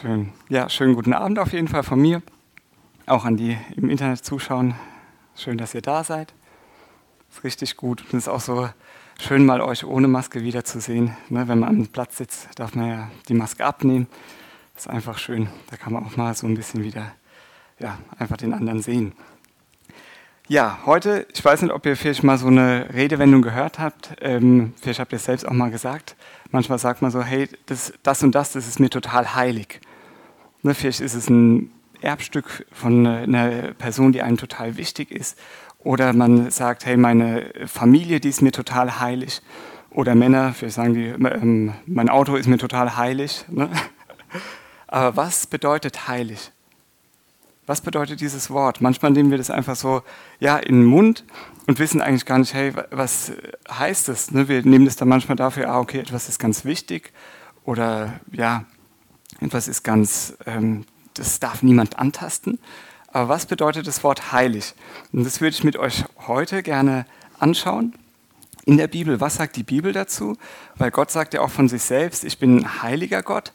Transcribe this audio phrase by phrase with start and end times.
[0.00, 0.32] Schön.
[0.48, 2.22] Ja, schönen guten Abend auf jeden Fall von mir.
[3.06, 4.76] Auch an die im Internet zuschauen.
[5.34, 6.34] Schön, dass ihr da seid.
[7.32, 8.02] Ist richtig gut.
[8.02, 8.68] Und es ist auch so
[9.20, 11.16] schön, mal euch ohne Maske wiederzusehen.
[11.30, 14.06] Ne, wenn man am Platz sitzt, darf man ja die Maske abnehmen.
[14.76, 15.48] Ist einfach schön.
[15.68, 17.10] Da kann man auch mal so ein bisschen wieder,
[17.80, 19.14] ja, einfach den anderen sehen.
[20.46, 24.14] Ja, heute, ich weiß nicht, ob ihr vielleicht mal so eine Redewendung gehört habt.
[24.20, 26.14] Ähm, vielleicht habt ihr es selbst auch mal gesagt.
[26.52, 29.80] Manchmal sagt man so, hey, das, das und das, das ist mir total heilig.
[30.68, 31.70] Ne, vielleicht ist es ein
[32.02, 35.38] Erbstück von einer Person, die einem total wichtig ist.
[35.78, 39.40] Oder man sagt, hey, meine Familie, die ist mir total heilig.
[39.88, 43.46] Oder Männer, vielleicht sagen die, ähm, mein Auto ist mir total heilig.
[43.48, 43.70] Ne?
[44.88, 46.52] Aber was bedeutet heilig?
[47.66, 48.82] Was bedeutet dieses Wort?
[48.82, 50.02] Manchmal nehmen wir das einfach so
[50.38, 51.24] ja, in den Mund
[51.66, 53.32] und wissen eigentlich gar nicht, hey, was
[53.70, 54.32] heißt das?
[54.32, 54.48] Ne?
[54.48, 57.14] Wir nehmen das dann manchmal dafür, ah, okay, etwas ist ganz wichtig
[57.64, 58.66] oder ja,
[59.40, 60.84] etwas ist ganz, ähm,
[61.14, 62.58] das darf niemand antasten.
[63.12, 64.74] Aber was bedeutet das Wort heilig?
[65.12, 67.06] Und das würde ich mit euch heute gerne
[67.38, 67.94] anschauen.
[68.64, 70.36] In der Bibel, was sagt die Bibel dazu?
[70.76, 73.52] Weil Gott sagt ja auch von sich selbst, ich bin ein heiliger Gott.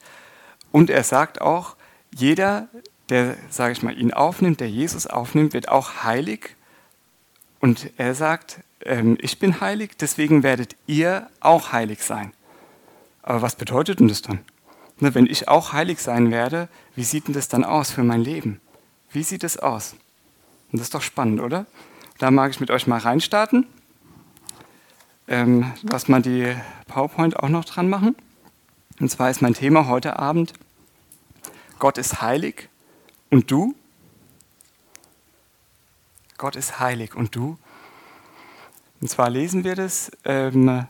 [0.71, 1.75] Und er sagt auch,
[2.15, 2.67] jeder,
[3.09, 6.55] der, sage ich mal, ihn aufnimmt, der Jesus aufnimmt, wird auch heilig.
[7.59, 12.33] Und er sagt, ähm, ich bin heilig, deswegen werdet ihr auch heilig sein.
[13.21, 14.39] Aber was bedeutet denn das dann?
[14.99, 18.21] Ne, wenn ich auch heilig sein werde, wie sieht denn das dann aus für mein
[18.21, 18.61] Leben?
[19.11, 19.93] Wie sieht es aus?
[20.71, 21.65] Und das ist doch spannend, oder?
[22.19, 23.67] Da mag ich mit euch mal reinstarten.
[25.27, 26.55] Ähm, lass mal die
[26.87, 28.15] PowerPoint auch noch dran machen.
[28.99, 30.53] Und zwar ist mein Thema heute Abend,
[31.79, 32.69] Gott ist heilig
[33.29, 33.75] und du?
[36.37, 37.15] Gott ist heilig.
[37.15, 37.57] Und du?
[39.01, 40.85] Und zwar lesen wir das ähm,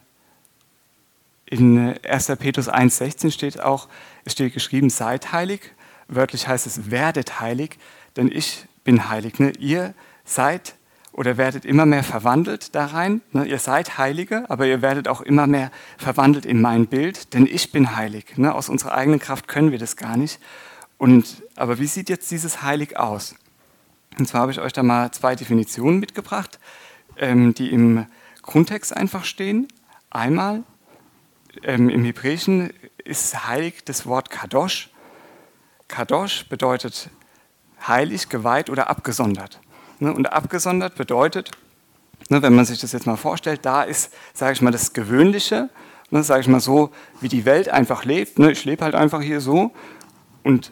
[1.53, 2.27] in 1.
[2.39, 3.87] Petrus 1,16 steht auch,
[4.25, 5.61] es steht geschrieben, seid heilig.
[6.07, 7.77] Wörtlich heißt es, werdet heilig,
[8.17, 9.39] denn ich bin heilig.
[9.39, 9.51] Ne?
[9.59, 9.93] Ihr
[10.25, 10.75] seid
[11.11, 13.21] oder werdet immer mehr verwandelt da rein.
[13.31, 13.45] Ne?
[13.45, 17.71] Ihr seid Heilige, aber ihr werdet auch immer mehr verwandelt in mein Bild, denn ich
[17.71, 18.37] bin heilig.
[18.37, 18.53] Ne?
[18.53, 20.39] Aus unserer eigenen Kraft können wir das gar nicht.
[20.97, 23.35] Und, aber wie sieht jetzt dieses Heilig aus?
[24.17, 26.59] Und zwar habe ich euch da mal zwei Definitionen mitgebracht,
[27.17, 28.07] ähm, die im
[28.41, 29.67] Grundtext einfach stehen.
[30.09, 30.63] Einmal
[31.61, 34.89] ähm, im Hebräischen ist heilig das Wort Kadosh.
[35.87, 37.09] Kadosh bedeutet
[37.87, 39.59] heilig, geweiht oder abgesondert.
[39.99, 40.13] Ne?
[40.13, 41.51] Und abgesondert bedeutet,
[42.29, 45.69] ne, wenn man sich das jetzt mal vorstellt, da ist, sage ich mal, das Gewöhnliche,
[46.09, 46.91] ne, sage ich mal so,
[47.21, 48.39] wie die Welt einfach lebt.
[48.39, 49.71] Ich lebe halt einfach hier so
[50.43, 50.71] und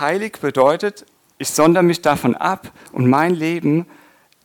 [0.00, 1.06] heilig bedeutet,
[1.38, 3.86] ich sondere mich davon ab und mein Leben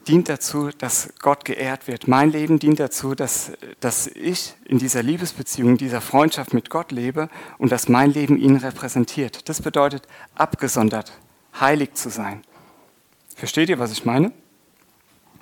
[0.09, 2.08] dient dazu, dass Gott geehrt wird.
[2.08, 7.30] Mein Leben dient dazu, dass, dass ich in dieser Liebesbeziehung, dieser Freundschaft mit Gott lebe
[7.59, 9.48] und dass mein Leben ihn repräsentiert.
[9.48, 11.14] Das bedeutet abgesondert,
[11.59, 12.42] heilig zu sein.
[13.36, 14.31] Versteht ihr, was ich meine?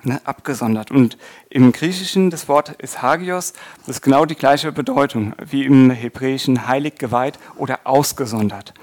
[0.02, 0.90] Ne, abgesondert.
[0.90, 1.16] Und
[1.48, 3.54] im Griechischen, das Wort ist Hagios,
[3.86, 8.74] das ist genau die gleiche Bedeutung wie im Hebräischen heilig, geweiht oder ausgesondert.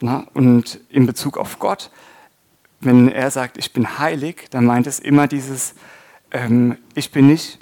[0.00, 1.90] Na, und in Bezug auf Gott,
[2.84, 5.74] wenn er sagt, ich bin heilig, dann meint es immer dieses,
[6.30, 7.58] ähm, ich bin nicht,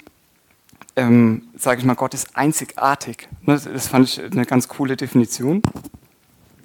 [0.95, 3.27] ähm, sage ich mal, Gott ist einzigartig.
[3.41, 5.61] Ne, das fand ich eine ganz coole Definition.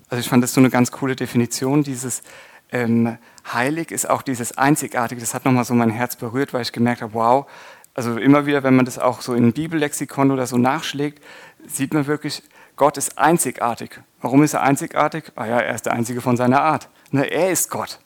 [0.09, 2.23] Also ich fand das so eine ganz coole Definition, dieses
[2.71, 3.17] ähm,
[3.53, 5.21] heilig ist auch dieses Einzigartige.
[5.21, 7.47] Das hat nochmal so mein Herz berührt, weil ich gemerkt habe, wow,
[7.95, 11.23] also immer wieder, wenn man das auch so in Bibellexikon oder so nachschlägt,
[11.67, 12.43] sieht man wirklich,
[12.77, 14.01] Gott ist einzigartig.
[14.21, 15.33] Warum ist er einzigartig?
[15.35, 16.89] Ah ja, er ist der Einzige von seiner Art.
[17.11, 17.99] Ne, er ist Gott.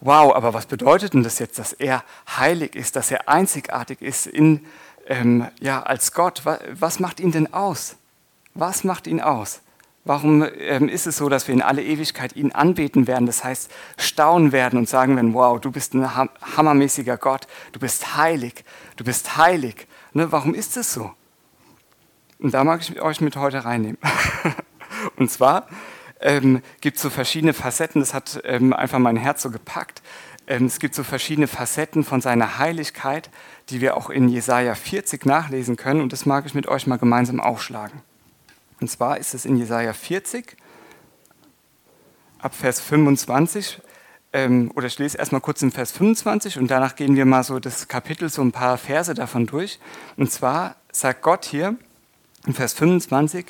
[0.00, 2.04] Wow, aber was bedeutet denn das jetzt, dass er
[2.36, 4.66] heilig ist, dass er einzigartig ist in,
[5.06, 6.42] ähm, ja, als Gott?
[6.44, 7.96] Was, was, macht ihn denn aus?
[8.54, 9.60] Was macht ihn aus?
[10.04, 13.26] Warum ähm, ist es so, dass wir in alle Ewigkeit ihn anbeten werden?
[13.26, 18.16] Das heißt, staunen werden und sagen werden, wow, du bist ein hammermäßiger Gott, du bist
[18.16, 18.64] heilig,
[18.96, 19.88] du bist heilig.
[20.12, 21.10] Ne, warum ist es so?
[22.38, 23.98] Und da mag ich euch mit heute reinnehmen.
[25.16, 25.66] Und zwar
[26.20, 30.02] ähm, gibt so verschiedene Facetten, das hat ähm, einfach mein Herz so gepackt.
[30.46, 33.30] Ähm, es gibt so verschiedene Facetten von seiner Heiligkeit,
[33.68, 36.00] die wir auch in Jesaja 40 nachlesen können.
[36.00, 38.00] Und das mag ich mit euch mal gemeinsam aufschlagen.
[38.80, 40.56] Und zwar ist es in Jesaja 40,
[42.38, 43.80] ab Vers 25,
[44.32, 47.58] ähm, oder ich lese erstmal kurz in Vers 25 und danach gehen wir mal so
[47.58, 49.78] das Kapitel, so ein paar Verse davon durch.
[50.16, 51.76] Und zwar sagt Gott hier,
[52.46, 53.46] in Vers 25,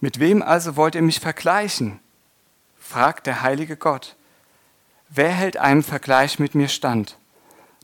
[0.00, 2.00] mit wem also wollt ihr mich vergleichen?
[2.78, 4.16] fragt der heilige Gott.
[5.08, 7.16] Wer hält einem Vergleich mit mir stand?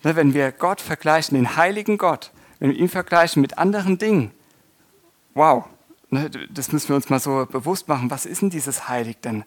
[0.02, 4.32] Ne, wenn wir Gott vergleichen, den heiligen Gott, wenn wir ihn vergleichen mit anderen Dingen,
[5.34, 5.64] wow,
[6.10, 8.10] ne, das müssen wir uns mal so bewusst machen.
[8.10, 9.44] Was ist denn dieses Heilig denn?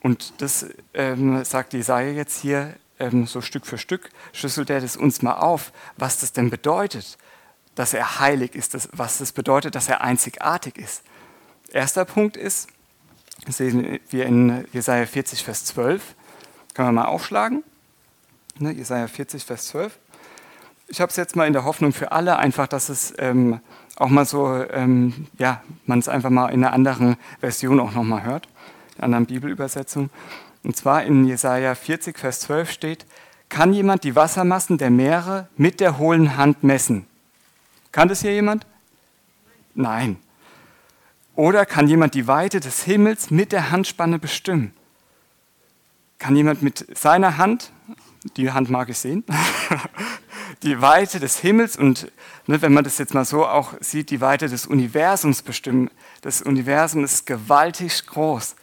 [0.00, 4.96] Und das ähm, sagt Jesaja jetzt hier ähm, so Stück für Stück, schlüsselt er das
[4.96, 7.18] uns mal auf, was das denn bedeutet,
[7.74, 11.02] dass er heilig ist, das, was das bedeutet, dass er einzigartig ist.
[11.76, 12.68] Erster Punkt ist,
[13.44, 16.14] das sehen wir in Jesaja 40, Vers 12.
[16.72, 17.64] Können wir mal aufschlagen?
[18.58, 19.98] Ne, Jesaja 40, Vers 12.
[20.88, 23.60] Ich habe es jetzt mal in der Hoffnung für alle, einfach, dass es ähm,
[23.96, 28.24] auch mal so, ähm, ja, man es einfach mal in einer anderen Version auch nochmal
[28.24, 28.48] hört,
[28.94, 30.08] in einer anderen Bibelübersetzung.
[30.62, 33.04] Und zwar in Jesaja 40, Vers 12 steht:
[33.50, 37.06] Kann jemand die Wassermassen der Meere mit der hohlen Hand messen?
[37.92, 38.64] Kann das hier jemand?
[39.74, 40.16] Nein.
[41.36, 44.72] Oder kann jemand die Weite des Himmels mit der Handspanne bestimmen?
[46.18, 47.72] Kann jemand mit seiner Hand,
[48.38, 49.22] die Hand mag ich sehen,
[50.62, 52.10] die Weite des Himmels und
[52.46, 55.90] ne, wenn man das jetzt mal so auch sieht, die Weite des Universums bestimmen.
[56.22, 58.56] Das Universum ist gewaltig groß.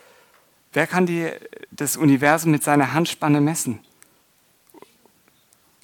[0.73, 1.29] Wer kann die,
[1.69, 3.79] das Universum mit seiner Handspanne messen?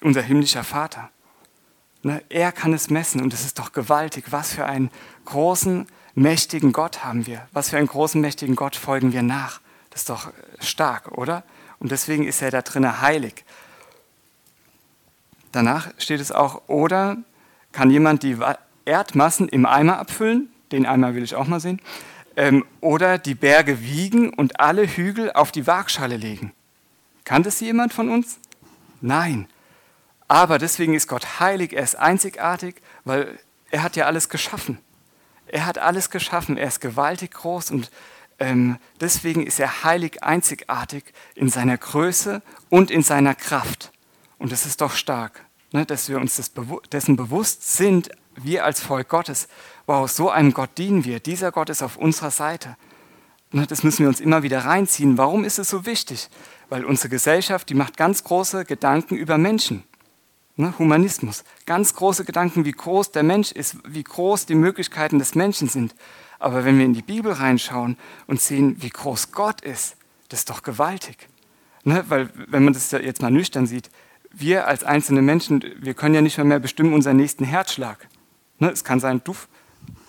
[0.00, 1.10] Unser himmlischer Vater.
[2.02, 4.24] Ne, er kann es messen und es ist doch gewaltig.
[4.30, 4.90] Was für einen
[5.26, 7.46] großen, mächtigen Gott haben wir.
[7.52, 9.60] Was für einen großen, mächtigen Gott folgen wir nach.
[9.90, 11.42] Das ist doch stark, oder?
[11.78, 13.44] Und deswegen ist er da drinnen heilig.
[15.52, 17.16] Danach steht es auch, oder
[17.72, 18.36] kann jemand die
[18.84, 20.52] Erdmassen im Eimer abfüllen?
[20.72, 21.80] Den Eimer will ich auch mal sehen.
[22.36, 26.52] Ähm, oder die Berge wiegen und alle Hügel auf die Waagschale legen.
[27.24, 28.38] Kann das jemand von uns?
[29.00, 29.48] Nein.
[30.28, 33.38] Aber deswegen ist Gott heilig, er ist einzigartig, weil
[33.70, 34.78] er hat ja alles geschaffen.
[35.52, 37.90] Er hat alles geschaffen, er ist gewaltig groß und
[38.38, 41.04] ähm, deswegen ist er heilig, einzigartig
[41.34, 43.92] in seiner Größe und in seiner Kraft.
[44.38, 48.80] Und das ist doch stark, ne, dass wir uns bewu dessen bewusst sind, wir als
[48.80, 49.48] Volk Gottes.
[49.86, 51.20] Wow, so einem Gott dienen wir.
[51.20, 52.76] Dieser Gott ist auf unserer Seite.
[53.50, 55.18] Ne, das müssen wir uns immer wieder reinziehen.
[55.18, 56.30] Warum ist es so wichtig?
[56.68, 59.82] Weil unsere Gesellschaft, die macht ganz große Gedanken über Menschen.
[60.60, 61.42] Ne, Humanismus.
[61.64, 65.94] Ganz große Gedanken, wie groß der Mensch ist, wie groß die Möglichkeiten des Menschen sind.
[66.38, 67.96] Aber wenn wir in die Bibel reinschauen
[68.26, 69.96] und sehen, wie groß Gott ist,
[70.28, 71.28] das ist doch gewaltig.
[71.84, 73.90] Ne, weil wenn man das jetzt mal nüchtern sieht,
[74.32, 78.06] wir als einzelne Menschen, wir können ja nicht mehr, mehr bestimmen unseren nächsten Herzschlag.
[78.58, 79.48] Ne, es kann sein, duff,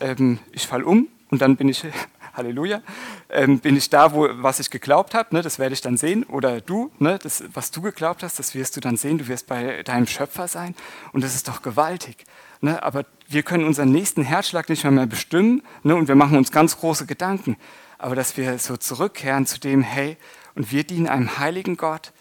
[0.01, 1.86] ähm, ich fall um und dann bin ich
[2.33, 2.81] Halleluja,
[3.30, 6.24] ähm, bin ich da, wo, was ich geglaubt habe, ne, das werde ich dann sehen.
[6.24, 9.18] Oder du, ne, das, was du geglaubt hast, das wirst du dann sehen.
[9.18, 10.75] Du wirst bei deinem Schöpfer sein.
[11.12, 12.25] Und das ist doch gewaltig.
[12.62, 16.38] Ne, aber wir können unseren nächsten Herzschlag nicht mehr, mehr bestimmen ne, und wir machen
[16.38, 17.57] uns ganz große Gedanken.
[17.98, 20.18] Aber dass wir so zurückkehren zu dem, hey,
[20.56, 22.13] und wir dienen einem heiligen Gott,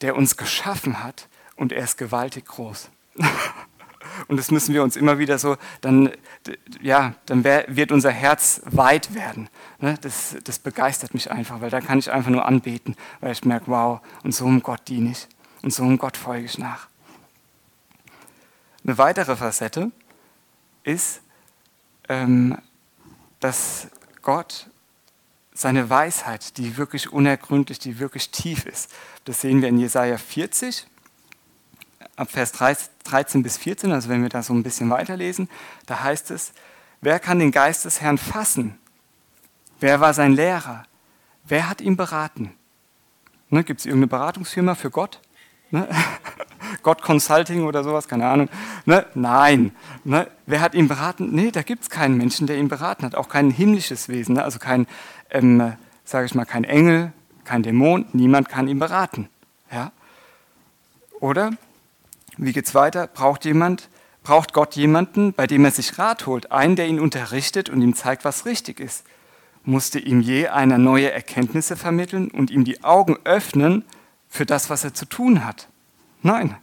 [0.00, 2.90] der uns geschaffen hat und er ist gewaltig groß.
[4.28, 6.10] Und das müssen wir uns immer wieder so, dann,
[6.80, 9.48] ja, dann wird unser Herz weit werden.
[9.78, 9.94] Ne?
[10.00, 13.66] Das, das begeistert mich einfach, weil da kann ich einfach nur anbeten, weil ich merke,
[13.68, 15.28] wow, und so einem Gott diene ich
[15.62, 16.88] und so einem Gott folge ich nach.
[18.84, 19.90] Eine weitere Facette
[20.84, 21.20] ist,
[22.08, 22.56] ähm,
[23.40, 23.88] dass
[24.22, 24.68] Gott
[25.52, 28.90] seine Weisheit, die wirklich unergründlich, die wirklich tief ist,
[29.24, 30.86] das sehen wir in Jesaja 40,
[32.20, 35.48] ab Vers 13 bis 14, also wenn wir da so ein bisschen weiterlesen,
[35.86, 36.52] da heißt es,
[37.00, 38.78] wer kann den Geist des Herrn fassen?
[39.80, 40.84] Wer war sein Lehrer?
[41.44, 42.52] Wer hat ihn beraten?
[43.48, 45.20] Ne, Gibt es irgendeine Beratungsfirma für Gott?
[45.70, 45.88] Ne?
[46.82, 48.50] Gott Consulting oder sowas, keine Ahnung.
[48.84, 49.06] Ne?
[49.14, 49.74] Nein.
[50.04, 50.28] Ne?
[50.44, 51.30] Wer hat ihn beraten?
[51.34, 53.14] Nee, da gibt es keinen Menschen, der ihn beraten hat.
[53.14, 54.44] Auch kein himmlisches Wesen, ne?
[54.44, 54.86] also kein,
[55.30, 55.72] ähm,
[56.04, 57.12] sage ich mal, kein Engel,
[57.44, 58.04] kein Dämon.
[58.12, 59.30] Niemand kann ihn beraten.
[59.72, 59.90] Ja?
[61.18, 61.52] Oder
[62.36, 63.06] wie geht's weiter?
[63.06, 63.88] Braucht jemand,
[64.22, 67.94] braucht Gott jemanden, bei dem er sich Rat holt, einen, der ihn unterrichtet und ihm
[67.94, 69.04] zeigt, was richtig ist?
[69.64, 73.84] Musste ihm je einer neue Erkenntnisse vermitteln und ihm die Augen öffnen
[74.28, 75.68] für das, was er zu tun hat?
[76.22, 76.56] Nein.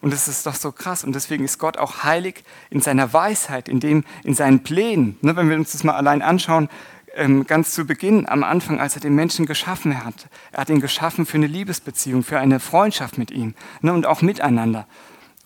[0.00, 1.04] Und das ist doch so krass.
[1.04, 5.18] Und deswegen ist Gott auch heilig in seiner Weisheit, in, dem, in seinen Plänen.
[5.20, 6.68] Ne, wenn wir uns das mal allein anschauen,
[7.14, 10.28] ähm, ganz zu Beginn, am Anfang, als er den Menschen geschaffen hat.
[10.52, 14.22] Er hat ihn geschaffen für eine Liebesbeziehung, für eine Freundschaft mit ihm ne, und auch
[14.22, 14.86] miteinander.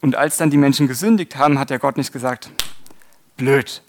[0.04, 2.50] Und als dann die Menschen gesündigt haben, hat der Gott nicht gesagt,
[3.38, 3.80] blöd.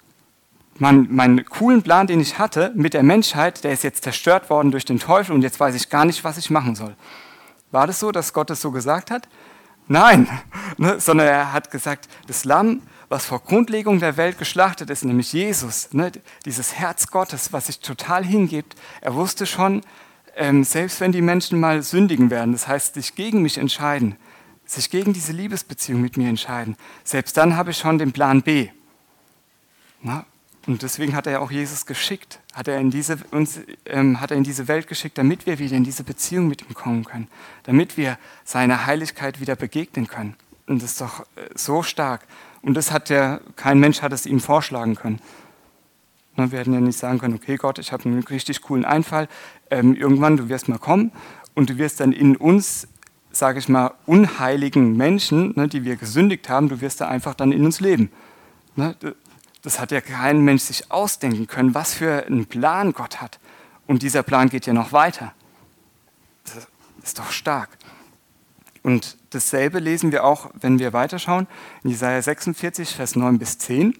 [0.80, 4.72] Man, meinen coolen Plan, den ich hatte mit der Menschheit, der ist jetzt zerstört worden
[4.72, 6.96] durch den Teufel und jetzt weiß ich gar nicht, was ich machen soll.
[7.72, 9.28] War das so, dass Gott es so gesagt hat?
[9.90, 10.30] Nein,
[10.78, 15.34] ne, sondern er hat gesagt, das Lamm, was vor Grundlegung der Welt geschlachtet ist, nämlich
[15.34, 16.14] Jesus, ne,
[16.46, 19.82] dieses Herz Gottes, was sich total hingibt, er wusste schon,
[20.38, 24.16] ähm, selbst wenn die Menschen mal sündigen werden, das heißt sich gegen mich entscheiden,
[24.66, 28.70] sich gegen diese Liebesbeziehung mit mir entscheiden, selbst dann habe ich schon den Plan B.
[30.68, 34.38] Und deswegen hat er auch Jesus geschickt, hat er, in diese, uns, ähm, hat er
[34.38, 37.28] in diese Welt geschickt, damit wir wieder in diese Beziehung mit ihm kommen können,
[37.64, 40.36] damit wir seiner Heiligkeit wieder begegnen können.
[40.68, 42.22] Und das ist doch äh, so stark.
[42.64, 45.20] Und das hat der, kein Mensch hat es ihm vorschlagen können.
[46.36, 49.30] Wir hätten ja nicht sagen können, okay Gott, ich habe einen richtig coolen Einfall,
[49.70, 51.12] ähm, irgendwann, du wirst mal kommen
[51.54, 52.88] und du wirst dann in uns,
[53.36, 57.52] sage ich mal, unheiligen Menschen, ne, die wir gesündigt haben, du wirst da einfach dann
[57.52, 58.12] in uns leben.
[58.76, 58.96] Ne,
[59.62, 63.40] das hat ja kein Mensch sich ausdenken können, was für einen Plan Gott hat.
[63.88, 65.34] Und dieser Plan geht ja noch weiter.
[66.46, 66.68] Das
[67.04, 67.70] ist doch stark.
[68.84, 71.48] Und dasselbe lesen wir auch, wenn wir weiterschauen,
[71.84, 73.98] in Jesaja 46, Vers 9 bis 10.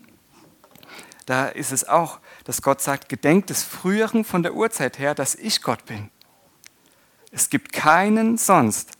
[1.26, 5.34] Da ist es auch, dass Gott sagt: Gedenkt des Früheren von der Urzeit her, dass
[5.36, 6.10] ich Gott bin.
[7.32, 8.92] Es gibt keinen sonst,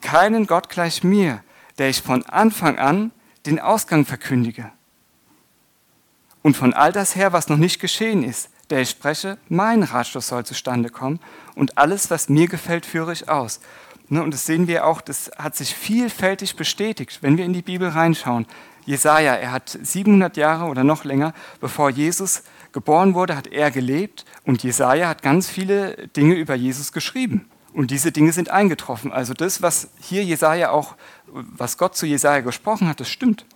[0.00, 1.42] keinen Gott gleich mir,
[1.78, 3.12] der ich von Anfang an
[3.46, 4.70] den Ausgang verkündige
[6.42, 10.28] und von all das her, was noch nicht geschehen ist, der ich spreche, mein Ratschluss
[10.28, 11.20] soll zustande kommen
[11.54, 13.60] und alles, was mir gefällt, führe ich aus.
[14.08, 17.62] Ne, und das sehen wir auch, das hat sich vielfältig bestätigt, wenn wir in die
[17.62, 18.46] Bibel reinschauen.
[18.86, 24.24] Jesaja, er hat 700 Jahre oder noch länger, bevor Jesus geboren wurde, hat er gelebt
[24.46, 27.50] und Jesaja hat ganz viele Dinge über Jesus geschrieben.
[27.78, 29.12] Und diese Dinge sind eingetroffen.
[29.12, 33.46] Also das, was hier Jesaja auch, was Gott zu Jesaja gesprochen hat, das stimmt.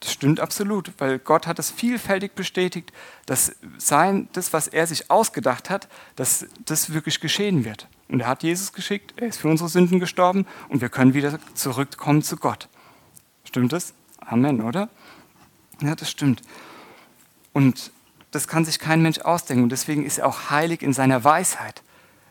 [0.00, 2.94] Das stimmt absolut, weil Gott hat es vielfältig bestätigt,
[3.26, 7.88] dass sein, das, was er sich ausgedacht hat, dass das wirklich geschehen wird.
[8.08, 11.38] Und er hat Jesus geschickt, er ist für unsere Sünden gestorben und wir können wieder
[11.52, 12.70] zurückkommen zu Gott.
[13.44, 13.92] Stimmt das?
[14.18, 14.88] Amen, oder?
[15.82, 16.40] Ja, das stimmt.
[17.52, 17.92] Und
[18.30, 21.82] das kann sich kein Mensch ausdenken und deswegen ist er auch heilig in seiner Weisheit.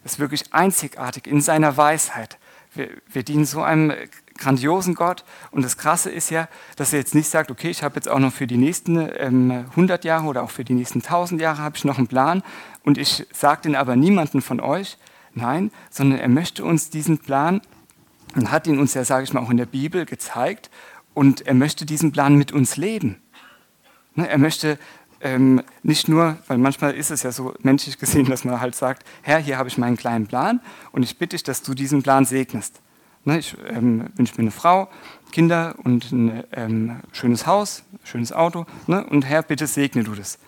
[0.04, 2.38] Ist wirklich einzigartig in seiner Weisheit.
[2.74, 3.94] Wir, wir dienen so einem
[4.38, 5.24] grandiosen Gott.
[5.52, 8.20] Und das Krasse ist ja, dass er jetzt nicht sagt, okay, ich habe jetzt auch
[8.20, 11.78] noch für die nächsten ähm, 100 Jahre oder auch für die nächsten 1000 Jahre habe
[11.78, 12.44] ich noch einen Plan
[12.84, 14.98] und ich sage den aber niemanden von euch.
[15.34, 17.62] Nein, sondern er möchte uns diesen Plan
[18.36, 20.70] und hat ihn uns ja, sage ich mal, auch in der Bibel gezeigt
[21.14, 23.22] und er möchte diesen Plan mit uns leben.
[24.16, 24.78] Ne, er möchte
[25.22, 29.04] ähm, nicht nur, weil manchmal ist es ja so menschlich gesehen, dass man halt sagt,
[29.22, 30.62] Herr, hier habe ich meinen kleinen Plan
[30.92, 32.82] und ich bitte dich, dass du diesen Plan segnest.
[33.24, 34.90] Ne, ich ähm, wünsche mir eine Frau,
[35.32, 38.66] Kinder und ein ähm, schönes Haus, schönes Auto.
[38.88, 39.06] Ne?
[39.06, 40.40] Und Herr, bitte segne du das.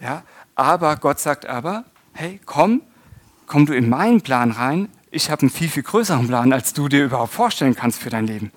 [0.00, 0.22] Ja?
[0.54, 2.82] Aber Gott sagt aber, hey, komm,
[3.46, 4.88] komm du in meinen Plan rein.
[5.10, 8.26] Ich habe einen viel, viel größeren Plan, als du dir überhaupt vorstellen kannst für dein
[8.26, 8.52] Leben.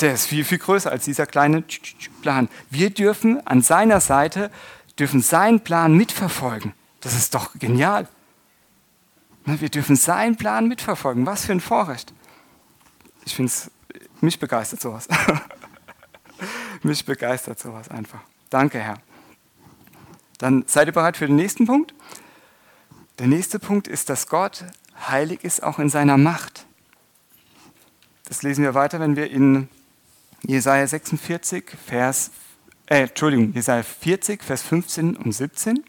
[0.00, 1.64] Der ist viel, viel größer als dieser kleine
[2.20, 2.48] Plan.
[2.70, 4.50] Wir dürfen an seiner Seite,
[4.98, 6.74] dürfen seinen Plan mitverfolgen.
[7.00, 8.08] Das ist doch genial.
[9.44, 11.24] Wir dürfen seinen Plan mitverfolgen.
[11.24, 12.12] Was für ein Vorrecht.
[13.24, 13.70] Ich finde es,
[14.20, 15.08] mich begeistert sowas.
[16.82, 18.20] mich begeistert sowas einfach.
[18.50, 18.98] Danke, Herr.
[20.38, 21.94] Dann seid ihr bereit für den nächsten Punkt?
[23.18, 24.64] Der nächste Punkt ist, dass Gott
[25.08, 26.66] heilig ist auch in seiner Macht.
[28.24, 29.68] Das lesen wir weiter, wenn wir in
[30.42, 32.30] Jesaja 46, Vers,
[32.86, 35.84] äh, Entschuldigung, Jesaja 40, Vers 15 und 17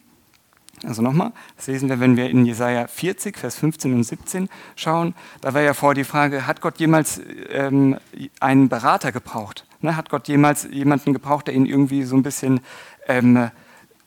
[0.84, 5.16] also nochmal, das lesen wir, wenn wir in Jesaja 40, Vers 15 und 17 schauen.
[5.42, 7.98] Da war ja vor die Frage, hat Gott jemals ähm,
[8.40, 9.66] einen Berater gebraucht?
[9.82, 9.96] Ne?
[9.96, 12.60] Hat Gott jemals jemanden gebraucht, der ihn irgendwie so ein bisschen
[13.08, 13.50] ähm,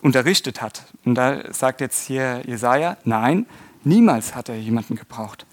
[0.01, 0.85] unterrichtet hat?
[1.05, 3.47] Und da sagt jetzt hier Jesaja, nein,
[3.83, 5.47] niemals hat er jemanden gebraucht.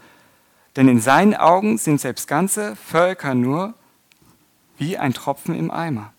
[0.76, 3.74] Denn in seinen Augen sind selbst ganze Völker nur
[4.78, 6.14] wie ein Tropfen im Eimer.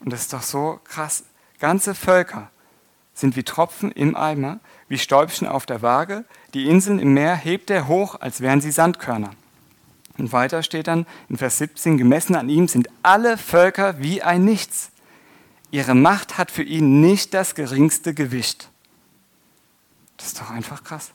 [0.00, 1.24] Und das ist doch so krass.
[1.58, 2.50] Ganze Völker
[3.14, 6.24] sind wie Tropfen im Eimer, wie Stäubchen auf der Waage.
[6.54, 9.30] Die Inseln im Meer hebt er hoch, als wären sie Sandkörner.
[10.16, 14.44] Und weiter steht dann in Vers 17, gemessen an ihm sind alle Völker wie ein
[14.44, 14.90] Nichts.
[15.70, 18.70] Ihre Macht hat für ihn nicht das geringste Gewicht.
[20.16, 21.12] Das ist doch einfach krass.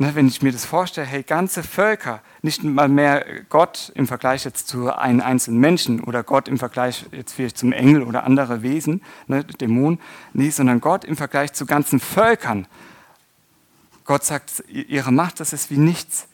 [0.00, 4.46] Ne, wenn ich mir das vorstelle, hey, ganze Völker, nicht mal mehr Gott im Vergleich
[4.46, 8.62] jetzt zu einem einzelnen Menschen oder Gott im Vergleich jetzt vielleicht zum Engel oder andere
[8.62, 10.00] Wesen, ne, Dämonen,
[10.32, 12.66] nee, sondern Gott im Vergleich zu ganzen Völkern.
[14.06, 16.28] Gott sagt, ihre Macht, das ist wie nichts.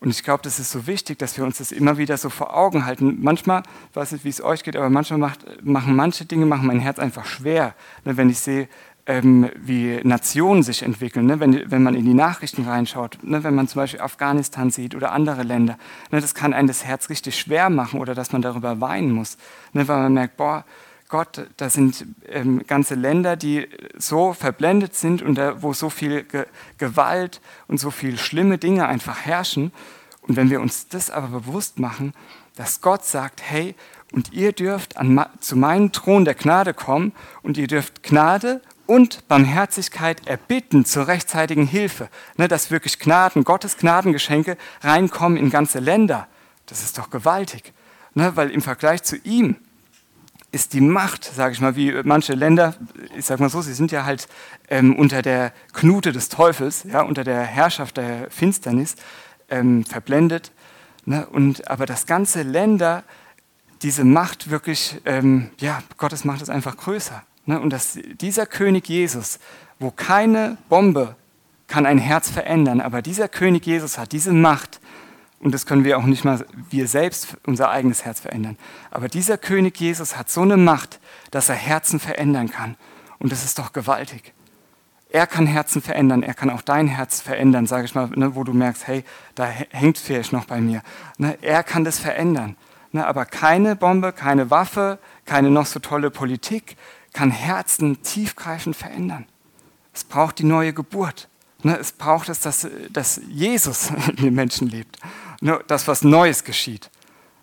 [0.00, 2.54] Und ich glaube, das ist so wichtig, dass wir uns das immer wieder so vor
[2.54, 3.18] Augen halten.
[3.22, 6.66] Manchmal, ich weiß nicht, wie es euch geht, aber manchmal macht, machen manche Dinge machen
[6.66, 7.74] mein Herz einfach schwer.
[8.04, 8.68] Ne, wenn ich sehe,
[9.08, 11.40] ähm, wie Nationen sich entwickeln, ne?
[11.40, 13.42] wenn, wenn man in die Nachrichten reinschaut, ne?
[13.42, 15.78] wenn man zum Beispiel Afghanistan sieht oder andere Länder.
[16.10, 16.20] Ne?
[16.20, 19.38] Das kann einem das Herz richtig schwer machen oder dass man darüber weinen muss,
[19.72, 19.88] ne?
[19.88, 20.64] weil man merkt, boah,
[21.08, 26.22] Gott, da sind ähm, ganze Länder, die so verblendet sind und da, wo so viel
[26.24, 26.44] Ge
[26.76, 29.72] Gewalt und so viel schlimme Dinge einfach herrschen.
[30.20, 32.12] Und wenn wir uns das aber bewusst machen,
[32.56, 33.74] dass Gott sagt, hey,
[34.10, 37.12] Und ihr dürft an, zu meinem Thron der Gnade kommen
[37.42, 42.08] und ihr dürft Gnade und Barmherzigkeit erbitten zur rechtzeitigen Hilfe.
[42.36, 46.26] Ne, dass wirklich Gnaden, Gottes Gnadengeschenke reinkommen in ganze Länder.
[46.66, 47.74] Das ist doch gewaltig.
[48.14, 49.56] Ne, weil im Vergleich zu ihm
[50.50, 52.74] ist die Macht, sage ich mal, wie manche Länder,
[53.14, 54.26] ich sage mal so, sie sind ja halt
[54.70, 58.96] ähm, unter der Knute des Teufels, ja, unter der Herrschaft der Finsternis
[59.50, 60.50] ähm, verblendet.
[61.04, 63.04] Ne, und, aber das ganze Länder,
[63.82, 67.22] diese Macht wirklich, ähm, ja, Gottes Macht ist einfach größer.
[67.48, 67.58] Ne?
[67.58, 69.38] Und dass dieser König Jesus,
[69.78, 71.16] wo keine Bombe
[71.66, 74.80] kann ein Herz verändern, aber dieser König Jesus hat diese Macht,
[75.40, 78.58] und das können wir auch nicht mal wir selbst unser eigenes Herz verändern.
[78.90, 81.00] Aber dieser König Jesus hat so eine Macht,
[81.30, 82.76] dass er Herzen verändern kann.
[83.18, 84.34] Und das ist doch gewaltig.
[85.10, 88.44] Er kann Herzen verändern, er kann auch dein Herz verändern, sage ich mal, ne, wo
[88.44, 89.04] du merkst, hey,
[89.36, 90.82] da hängt vielleicht noch bei mir.
[91.16, 92.56] Ne, er kann das verändern.
[92.92, 96.76] Ne, aber keine Bombe, keine Waffe, keine noch so tolle Politik,
[97.18, 99.26] kann Herzen tiefgreifend verändern.
[99.92, 101.28] Es braucht die neue Geburt.
[101.64, 105.00] Ne, es braucht es, dass, dass Jesus in den Menschen lebt.
[105.40, 106.90] Ne, dass was Neues geschieht.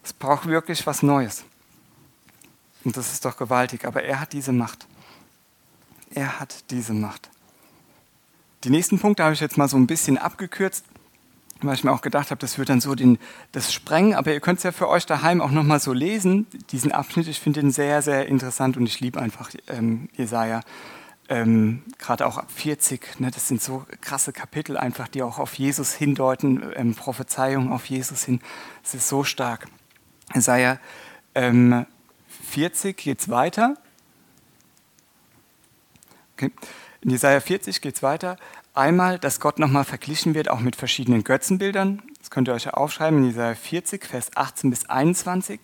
[0.02, 1.44] Es braucht wirklich was Neues.
[2.86, 3.84] Und das ist doch gewaltig.
[3.84, 4.88] Aber er hat diese Macht.
[6.10, 7.30] Er hat diese Macht.
[8.64, 10.86] Die nächsten Punkte habe ich jetzt mal so ein bisschen abgekürzt
[11.68, 13.18] weil ich mir auch gedacht habe, das wird dann so den,
[13.52, 16.92] das sprengen, aber ihr könnt es ja für euch daheim auch nochmal so lesen, diesen
[16.92, 17.28] Abschnitt.
[17.28, 20.62] Ich finde den sehr, sehr interessant und ich liebe einfach ähm, Jesaja.
[21.28, 25.56] Ähm, Gerade auch ab 40, ne, das sind so krasse Kapitel einfach, die auch auf
[25.56, 28.42] Jesus hindeuten, ähm, Prophezeiungen auf Jesus hin.
[28.84, 29.68] Es ist so stark.
[30.34, 30.80] Jesaja
[31.34, 31.86] ähm,
[32.50, 33.76] 40 geht es weiter.
[36.34, 36.52] Okay.
[37.02, 38.38] In Jesaja 40 geht es weiter.
[38.76, 42.02] Einmal, dass Gott nochmal verglichen wird, auch mit verschiedenen Götzenbildern.
[42.20, 45.62] Das könnt ihr euch ja aufschreiben in Jesaja 40, Vers 18 bis 21.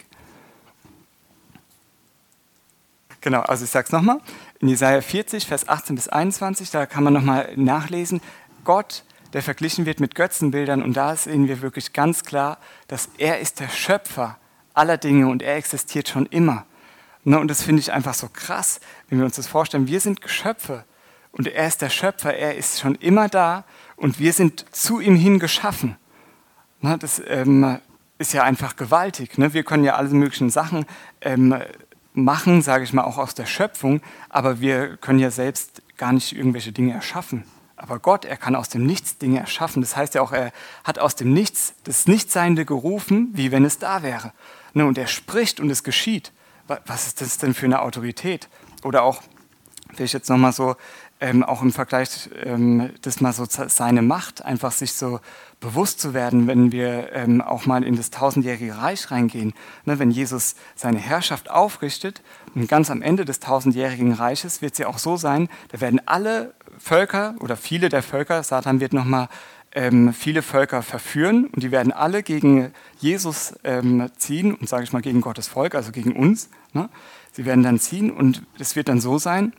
[3.19, 4.21] Genau, also ich sage es nochmal.
[4.61, 8.21] In Jesaja 40, Vers 18 bis 21, da kann man nochmal nachlesen.
[8.63, 9.03] Gott,
[9.33, 13.59] der verglichen wird mit Götzenbildern, und da sehen wir wirklich ganz klar, dass er ist
[13.59, 14.37] der Schöpfer
[14.73, 16.65] aller Dinge und er existiert schon immer.
[17.25, 19.87] Ne, und das finde ich einfach so krass, wenn wir uns das vorstellen.
[19.87, 20.85] Wir sind Geschöpfe
[21.31, 23.63] und er ist der Schöpfer, er ist schon immer da
[23.95, 25.97] und wir sind zu ihm hin geschaffen.
[26.81, 27.79] Na, das ähm,
[28.17, 29.37] ist ja einfach gewaltig.
[29.37, 29.53] Ne?
[29.53, 30.85] Wir können ja alle möglichen Sachen
[31.21, 31.55] ähm,
[32.13, 36.35] machen, sage ich mal, auch aus der Schöpfung, aber wir können ja selbst gar nicht
[36.35, 37.45] irgendwelche Dinge erschaffen.
[37.75, 39.81] Aber Gott, er kann aus dem Nichts Dinge erschaffen.
[39.81, 40.51] Das heißt ja auch, er
[40.83, 44.33] hat aus dem Nichts das Nichtseinende gerufen, wie wenn es da wäre.
[44.73, 44.85] Ne?
[44.85, 46.31] Und er spricht und es geschieht.
[46.85, 48.49] Was ist das denn für eine Autorität?
[48.83, 49.21] Oder auch,
[49.97, 50.75] will ich jetzt nochmal so
[51.21, 55.19] ähm, auch im Vergleich, ähm, das mal so seine Macht, einfach sich so
[55.59, 59.53] bewusst zu werden, wenn wir ähm, auch mal in das tausendjährige Reich reingehen.
[59.85, 62.23] Ne, wenn Jesus seine Herrschaft aufrichtet
[62.55, 66.01] und ganz am Ende des tausendjährigen Reiches wird es ja auch so sein, da werden
[66.07, 69.29] alle Völker oder viele der Völker, Satan wird nochmal
[69.73, 74.91] ähm, viele Völker verführen und die werden alle gegen Jesus ähm, ziehen und sage ich
[74.91, 76.49] mal gegen Gottes Volk, also gegen uns.
[76.73, 76.89] Ne?
[77.31, 79.53] Sie werden dann ziehen und es wird dann so sein,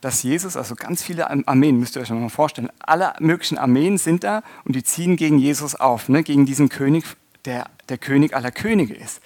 [0.00, 4.22] dass Jesus, also ganz viele Armeen, müsst ihr euch mal vorstellen, alle möglichen Armeen sind
[4.22, 7.04] da und die ziehen gegen Jesus auf, ne, gegen diesen König,
[7.44, 9.20] der der König aller Könige ist.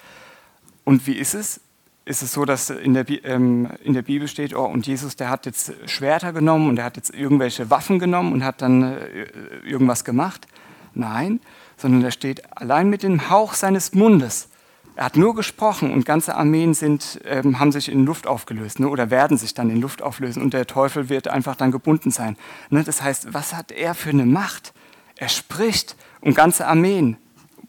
[0.83, 1.61] Und wie ist es?
[2.05, 5.29] Ist es so, dass in der, ähm, in der Bibel steht, oh, und Jesus, der
[5.29, 9.25] hat jetzt Schwerter genommen und er hat jetzt irgendwelche Waffen genommen und hat dann äh,
[9.63, 10.47] irgendwas gemacht?
[10.95, 11.39] Nein,
[11.77, 14.49] sondern da steht, allein mit dem Hauch seines Mundes
[14.99, 18.89] er hat nur gesprochen und ganze Armeen sind, ähm, haben sich in Luft aufgelöst ne,
[18.89, 22.35] oder werden sich dann in Luft auflösen und der Teufel wird einfach dann gebunden sein.
[22.69, 24.73] Ne, das heißt, was hat er für eine Macht?
[25.15, 27.15] Er spricht und ganze Armeen.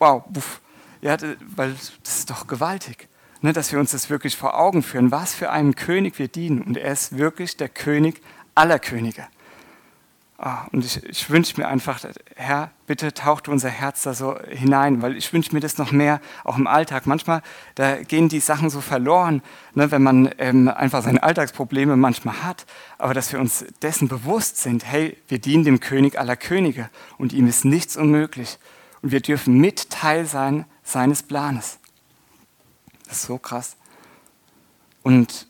[0.00, 0.60] Wow, buff.
[1.02, 1.16] Ja,
[1.54, 1.70] weil
[2.02, 3.06] das ist doch gewaltig,
[3.42, 6.60] ne, dass wir uns das wirklich vor Augen führen, was für einen König wir dienen.
[6.60, 8.20] Und er ist wirklich der König
[8.56, 9.24] aller Könige.
[10.42, 12.02] Oh, und ich, ich wünsche mir einfach,
[12.34, 16.18] Herr, bitte taucht unser Herz da so hinein, weil ich wünsche mir das noch mehr,
[16.44, 17.06] auch im Alltag.
[17.06, 17.42] Manchmal,
[17.74, 19.42] da gehen die Sachen so verloren,
[19.74, 22.64] ne, wenn man ähm, einfach seine Alltagsprobleme manchmal hat,
[22.96, 27.34] aber dass wir uns dessen bewusst sind, hey, wir dienen dem König aller Könige und
[27.34, 28.58] ihm ist nichts unmöglich
[29.02, 31.78] und wir dürfen mit Teil sein seines Planes.
[33.06, 33.76] Das ist so krass.
[35.02, 35.48] Und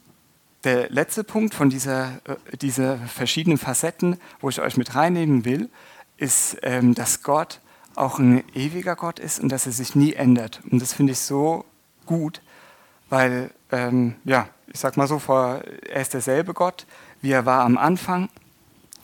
[0.64, 5.68] der letzte Punkt von dieser, äh, dieser verschiedenen Facetten, wo ich euch mit reinnehmen will,
[6.16, 7.60] ist, ähm, dass Gott
[7.96, 10.60] auch ein ewiger Gott ist und dass er sich nie ändert.
[10.70, 11.64] Und das finde ich so
[12.06, 12.40] gut,
[13.08, 16.86] weil, ähm, ja, ich sag mal so, vor, er ist derselbe Gott,
[17.22, 18.28] wie er war am Anfang,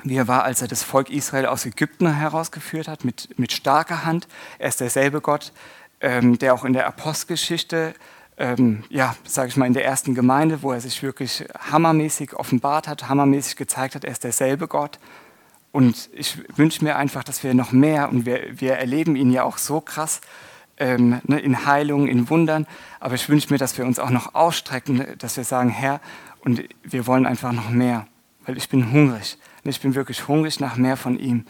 [0.05, 4.05] wie er war, als er das Volk Israel aus Ägypten herausgeführt hat, mit, mit starker
[4.05, 4.29] Hand.
[4.59, 5.53] Er ist derselbe Gott,
[6.01, 7.95] ähm, der auch in der Apostelgeschichte
[8.39, 12.87] ähm, ja, sage ich mal, in der ersten Gemeinde, wo er sich wirklich hammermäßig offenbart
[12.87, 14.99] hat, hammermäßig gezeigt hat, er ist derselbe Gott.
[15.73, 19.43] Und ich wünsche mir einfach, dass wir noch mehr, und wir, wir erleben ihn ja
[19.43, 20.21] auch so krass,
[20.79, 22.67] ähm, ne, in Heilungen, in Wundern,
[23.01, 26.01] aber ich wünsche mir, dass wir uns auch noch ausstrecken, dass wir sagen, Herr,
[26.41, 28.07] und wir wollen einfach noch mehr,
[28.45, 29.39] weil ich bin hungrig.
[29.65, 31.45] Ich bin wirklich hungrig nach mehr von ihm,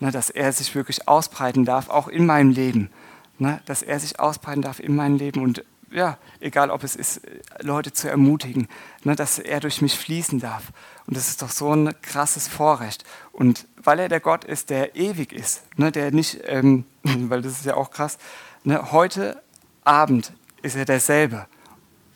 [0.00, 2.90] ne, dass er sich wirklich ausbreiten darf, auch in meinem Leben,
[3.38, 7.20] ne, dass er sich ausbreiten darf in meinem Leben und ja, egal ob es ist,
[7.60, 8.68] Leute zu ermutigen,
[9.04, 10.72] ne, dass er durch mich fließen darf.
[11.06, 13.04] Und das ist doch so ein krasses Vorrecht.
[13.32, 17.52] Und weil er der Gott ist, der ewig ist, ne, der nicht, ähm, weil das
[17.52, 18.18] ist ja auch krass,
[18.64, 19.42] ne, heute
[19.84, 21.46] Abend ist er derselbe.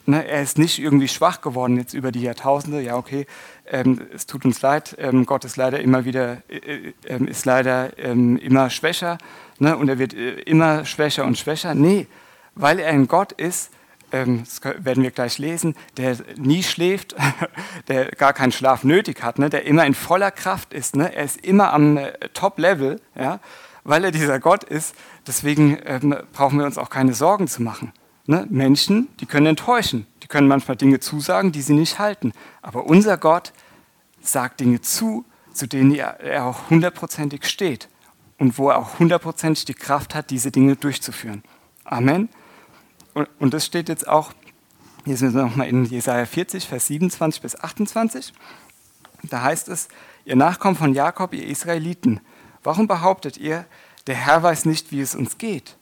[0.08, 2.80] Ne, er ist nicht irgendwie schwach geworden jetzt über die Jahrtausende.
[2.80, 3.26] Ja, okay,
[3.66, 4.94] ähm, es tut uns leid.
[5.00, 9.18] Ähm, Gott ist leider immer wieder, äh, äh, ist leider ähm, immer schwächer.
[9.58, 11.74] Ne, und er wird äh, immer schwächer und schwächer.
[11.74, 12.06] Nee,
[12.56, 13.70] weil er ein Gott ist,
[14.12, 17.14] ähm, das werden wir gleich lesen, der nie schläft,
[17.88, 20.96] der gar keinen Schlaf nötig hat, ne, der immer in voller Kraft ist.
[20.96, 23.00] Ne, er ist immer am äh, Top-Level,
[23.84, 24.94] weil er dieser Gott ist.
[25.26, 27.92] Deswegen ähm, brauchen wir uns auch keine Sorgen zu machen.
[28.26, 28.46] Ne?
[28.50, 32.32] Menschen, die können enttäuschen, die können manchmal Dinge zusagen, die sie nicht halten.
[32.62, 33.52] Aber unser Gott
[34.20, 37.88] sagt Dinge zu, zu denen er auch hundertprozentig steht
[38.38, 41.42] und wo er auch hundertprozentig die Kraft hat, diese Dinge durchzuführen.
[41.84, 42.28] Amen.
[43.16, 44.34] Und, und das steht jetzt auch,
[45.06, 48.34] hier sind wir nochmal in Jesaja 40, Vers 27 bis 28.
[49.22, 49.88] Da heißt es,
[50.26, 52.20] ihr Nachkommen von Jakob, ihr Israeliten,
[52.62, 53.64] warum behauptet ihr,
[54.06, 55.78] der Herr weiß nicht, wie es uns geht?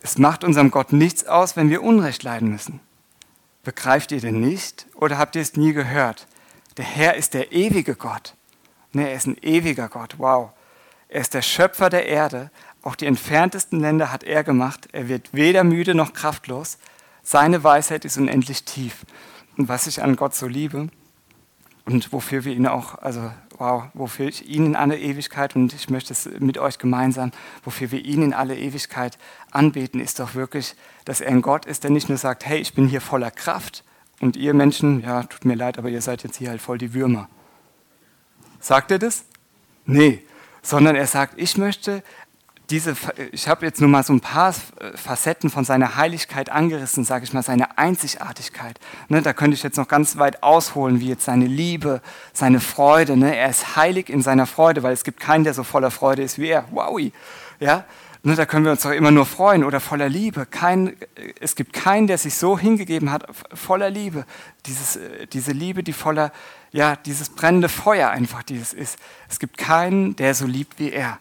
[0.00, 2.80] Es macht unserem Gott nichts aus, wenn wir Unrecht leiden müssen.
[3.62, 6.26] Begreift ihr denn nicht oder habt ihr es nie gehört?
[6.78, 8.34] Der Herr ist der ewige Gott.
[8.92, 10.14] Ne, er ist ein ewiger Gott.
[10.16, 10.52] Wow.
[11.10, 12.50] Er ist der Schöpfer der Erde.
[12.82, 14.88] Auch die entferntesten Länder hat er gemacht.
[14.92, 16.78] Er wird weder müde noch kraftlos.
[17.22, 19.04] Seine Weisheit ist unendlich tief.
[19.56, 20.88] Und was ich an Gott so liebe
[21.84, 25.90] und wofür wir ihn auch, also wow, wofür ich ihn in alle Ewigkeit und ich
[25.90, 29.18] möchte es mit euch gemeinsam, wofür wir ihn in alle Ewigkeit
[29.50, 32.72] anbeten, ist doch wirklich, dass er ein Gott ist, der nicht nur sagt, hey, ich
[32.72, 33.84] bin hier voller Kraft
[34.20, 36.94] und ihr Menschen, ja, tut mir leid, aber ihr seid jetzt hier halt voll die
[36.94, 37.28] Würmer.
[38.60, 39.24] Sagt er das?
[39.84, 40.22] Nee,
[40.62, 42.02] sondern er sagt, ich möchte
[42.70, 42.96] diese,
[43.32, 44.54] ich habe jetzt nur mal so ein paar
[44.94, 48.78] Facetten von seiner Heiligkeit angerissen, sage ich mal, seine Einzigartigkeit.
[49.08, 52.00] Ne, da könnte ich jetzt noch ganz weit ausholen, wie jetzt seine Liebe,
[52.32, 53.16] seine Freude.
[53.16, 53.36] Ne?
[53.36, 56.38] Er ist heilig in seiner Freude, weil es gibt keinen, der so voller Freude ist
[56.38, 56.64] wie er.
[56.70, 57.12] Wowi!
[57.58, 57.84] Ja?
[58.22, 60.46] Ne, da können wir uns doch immer nur freuen oder voller Liebe.
[60.46, 60.94] Kein,
[61.40, 64.26] es gibt keinen, der sich so hingegeben hat, voller Liebe.
[64.66, 64.98] Dieses,
[65.32, 66.30] diese Liebe, die voller,
[66.70, 68.98] ja, dieses brennende Feuer einfach dieses ist.
[69.28, 71.18] Es gibt keinen, der so liebt wie er.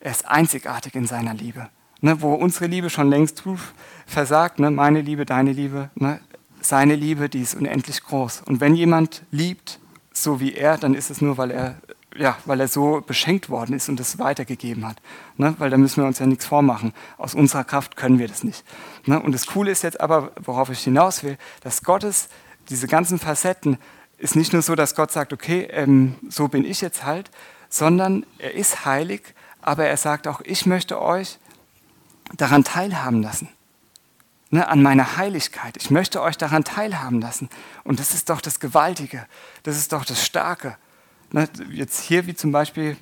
[0.00, 1.68] Er ist einzigartig in seiner Liebe.
[2.00, 3.42] Ne, wo unsere Liebe schon längst
[4.06, 6.20] versagt, ne, meine Liebe, deine Liebe, ne,
[6.62, 8.42] seine Liebe, die ist unendlich groß.
[8.46, 9.78] Und wenn jemand liebt,
[10.12, 11.76] so wie er, dann ist es nur, weil er,
[12.16, 14.96] ja, weil er so beschenkt worden ist und es weitergegeben hat.
[15.36, 16.94] Ne, weil da müssen wir uns ja nichts vormachen.
[17.18, 18.64] Aus unserer Kraft können wir das nicht.
[19.04, 22.30] Ne, und das Coole ist jetzt aber, worauf ich hinaus will, dass Gottes,
[22.70, 23.76] diese ganzen Facetten,
[24.16, 27.30] ist nicht nur so, dass Gott sagt, okay, ähm, so bin ich jetzt halt,
[27.68, 31.38] sondern er ist heilig aber er sagt auch, ich möchte euch
[32.36, 33.48] daran teilhaben lassen,
[34.50, 35.76] ne, an meiner Heiligkeit.
[35.76, 37.48] Ich möchte euch daran teilhaben lassen.
[37.84, 39.26] Und das ist doch das Gewaltige,
[39.62, 40.76] das ist doch das Starke.
[41.32, 42.96] Ne, jetzt hier wie zum Beispiel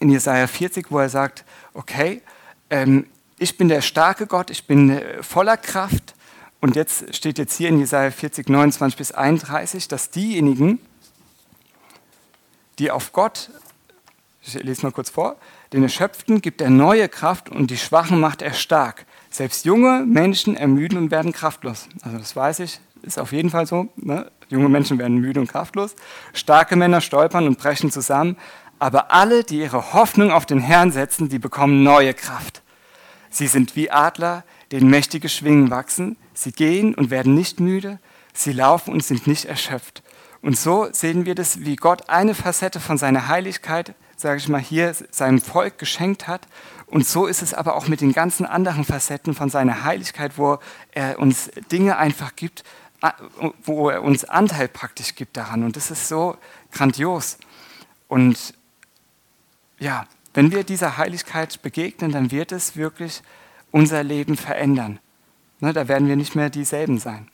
[0.00, 2.22] in Jesaja 40, wo er sagt, okay,
[2.70, 3.06] ähm,
[3.38, 6.14] ich bin der starke Gott, ich bin äh, voller Kraft.
[6.60, 10.80] Und jetzt steht jetzt hier in Jesaja 40, 29 bis 31, dass diejenigen,
[12.78, 13.50] die auf Gott,
[14.42, 15.36] ich lese mal kurz vor,
[15.76, 19.06] den Erschöpften gibt er neue Kraft und die Schwachen macht er stark.
[19.30, 21.88] Selbst junge Menschen ermüden und werden kraftlos.
[22.02, 23.88] Also das weiß ich, ist auf jeden Fall so.
[23.96, 24.30] Ne?
[24.48, 25.94] Junge Menschen werden müde und kraftlos.
[26.32, 28.36] Starke Männer stolpern und brechen zusammen.
[28.78, 32.62] Aber alle, die ihre Hoffnung auf den Herrn setzen, die bekommen neue Kraft.
[33.28, 36.16] Sie sind wie Adler, denen mächtige Schwingen wachsen.
[36.32, 37.98] Sie gehen und werden nicht müde.
[38.32, 40.02] Sie laufen und sind nicht erschöpft.
[40.40, 44.60] Und so sehen wir das, wie Gott eine Facette von seiner Heiligkeit sage ich mal,
[44.60, 46.48] hier seinem Volk geschenkt hat.
[46.86, 50.58] Und so ist es aber auch mit den ganzen anderen Facetten von seiner Heiligkeit, wo
[50.92, 52.64] er uns Dinge einfach gibt,
[53.64, 55.62] wo er uns Anteil praktisch gibt daran.
[55.62, 56.36] Und das ist so
[56.72, 57.38] grandios.
[58.08, 58.54] Und
[59.78, 63.22] ja, wenn wir dieser Heiligkeit begegnen, dann wird es wirklich
[63.70, 64.98] unser Leben verändern.
[65.60, 67.28] Ne, da werden wir nicht mehr dieselben sein.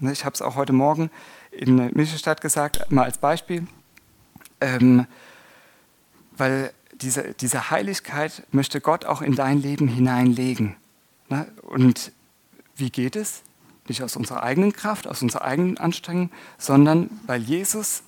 [0.00, 1.10] Ne, ich habe es auch heute Morgen
[1.50, 3.66] in Mischestadt gesagt, mal als Beispiel.
[4.60, 5.06] Ähm,
[6.36, 10.76] weil diese, diese Heiligkeit möchte Gott auch in dein Leben hineinlegen.
[11.28, 11.46] Ne?
[11.62, 12.12] Und
[12.76, 13.42] wie geht es?
[13.88, 18.02] Nicht aus unserer eigenen Kraft, aus unserer eigenen Anstrengung, sondern weil Jesus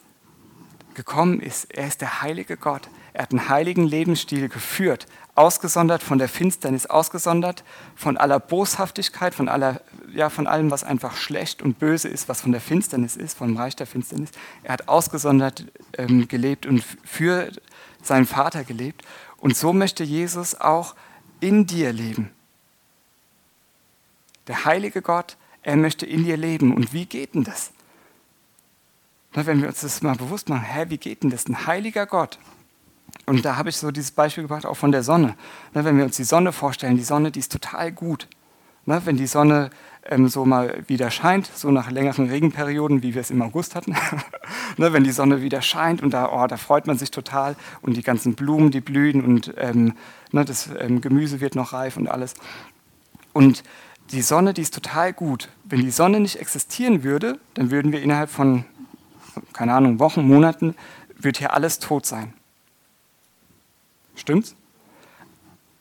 [0.94, 1.72] gekommen ist.
[1.72, 2.88] Er ist der heilige Gott.
[3.12, 7.62] Er hat einen heiligen Lebensstil geführt, ausgesondert von der Finsternis, ausgesondert
[7.94, 9.80] von aller Boshaftigkeit, von, aller,
[10.12, 13.56] ja, von allem, was einfach schlecht und böse ist, was von der Finsternis ist, vom
[13.56, 14.30] Reich der Finsternis.
[14.64, 15.64] Er hat ausgesondert
[15.96, 17.50] ähm, gelebt und für
[18.08, 19.02] seinen Vater gelebt.
[19.36, 20.94] Und so möchte Jesus auch
[21.40, 22.30] in dir leben.
[24.48, 26.74] Der heilige Gott, er möchte in dir leben.
[26.74, 27.70] Und wie geht denn das?
[29.32, 31.46] Wenn wir uns das mal bewusst machen, hä, wie geht denn das?
[31.46, 32.38] Ein heiliger Gott.
[33.26, 35.36] Und da habe ich so dieses Beispiel gebracht, auch von der Sonne.
[35.72, 38.26] Wenn wir uns die Sonne vorstellen, die Sonne, die ist total gut.
[38.88, 39.68] Na, wenn die Sonne
[40.06, 43.94] ähm, so mal wieder scheint, so nach längeren Regenperioden, wie wir es im August hatten,
[44.78, 47.98] ne, wenn die Sonne wieder scheint und da, oh, da freut man sich total und
[47.98, 49.92] die ganzen Blumen, die blühen und ähm,
[50.32, 52.32] ne, das ähm, Gemüse wird noch reif und alles.
[53.34, 53.62] Und
[54.10, 55.50] die Sonne, die ist total gut.
[55.64, 58.64] Wenn die Sonne nicht existieren würde, dann würden wir innerhalb von,
[59.52, 60.74] keine Ahnung, Wochen, Monaten,
[61.18, 62.32] wird hier alles tot sein.
[64.16, 64.56] Stimmt's?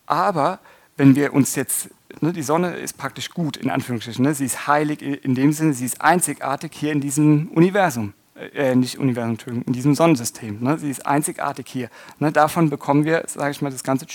[0.05, 0.59] Aber
[0.97, 1.89] wenn wir uns jetzt,
[2.21, 5.73] ne, die Sonne ist praktisch gut, in Anführungsstrichen, ne, sie ist heilig in dem Sinne,
[5.73, 10.57] sie ist einzigartig hier in diesem Universum, äh, nicht Universum, in diesem Sonnensystem.
[10.61, 11.89] Ne, sie ist einzigartig hier.
[12.19, 14.05] Ne, davon bekommen wir, sage ich mal, das Ganze,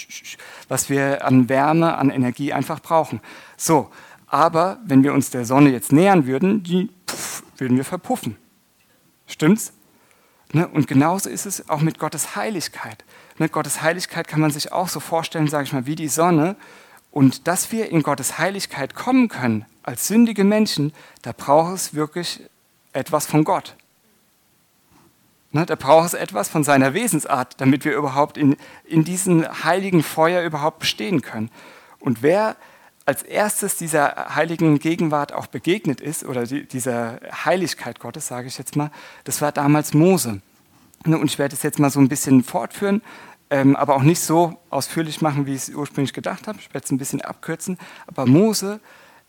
[0.68, 3.20] was wir an Wärme, an Energie einfach brauchen.
[3.56, 3.90] So,
[4.26, 8.36] aber wenn wir uns der Sonne jetzt nähern würden, die, pff, würden wir verpuffen.
[9.26, 9.72] Stimmt's?
[10.52, 13.04] Ne, und genauso ist es auch mit Gottes Heiligkeit.
[13.38, 16.56] Ne, Gottes Heiligkeit kann man sich auch so vorstellen, sage ich mal, wie die Sonne.
[17.12, 22.40] Und dass wir in Gottes Heiligkeit kommen können, als sündige Menschen, da braucht es wirklich
[22.92, 23.76] etwas von Gott.
[25.54, 30.02] Ne, da braucht es etwas von seiner Wesensart, damit wir überhaupt in, in diesem heiligen
[30.02, 31.50] Feuer überhaupt bestehen können.
[32.00, 32.56] Und wer
[33.04, 38.56] als erstes dieser heiligen Gegenwart auch begegnet ist, oder die, dieser Heiligkeit Gottes, sage ich
[38.56, 38.90] jetzt mal,
[39.24, 40.40] das war damals Mose.
[41.04, 43.02] Ne, und ich werde es jetzt mal so ein bisschen fortführen,
[43.52, 46.58] ähm, aber auch nicht so ausführlich machen, wie ich es ursprünglich gedacht habe.
[46.58, 47.76] Ich werde es ein bisschen abkürzen.
[48.06, 48.80] Aber Mose,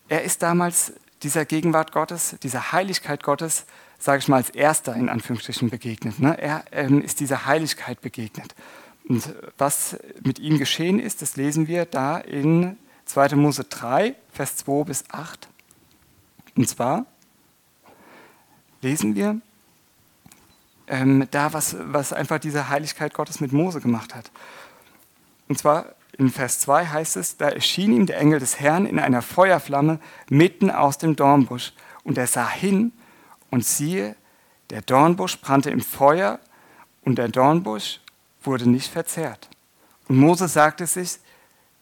[0.08, 3.66] er ist damals dieser Gegenwart Gottes, dieser Heiligkeit Gottes,
[4.00, 6.20] sage ich mal, als erster in Anführungsstrichen begegnet.
[6.20, 6.42] Ne?
[6.42, 8.56] Er ähm, ist dieser Heiligkeit begegnet.
[9.10, 13.36] Und was mit ihm geschehen ist, das lesen wir da in 2.
[13.36, 15.50] Mose 3, Vers 2 bis 8.
[16.56, 17.06] Und zwar
[18.82, 19.42] lesen wir
[20.94, 24.30] ähm, da, was, was einfach diese Heiligkeit Gottes mit Mose gemacht hat.
[25.48, 29.00] Und zwar in Vers 2 heißt es, da erschien ihm der Engel des Herrn in
[29.00, 31.74] einer Feuerflamme mitten aus dem Dornbusch.
[32.04, 32.92] Und er sah hin
[33.50, 34.16] und siehe,
[34.70, 36.40] der Dornbusch brannte im Feuer
[37.02, 38.00] und der Dornbusch
[38.44, 39.50] wurde nicht verzehrt.
[40.08, 41.18] Und Mose sagte sich,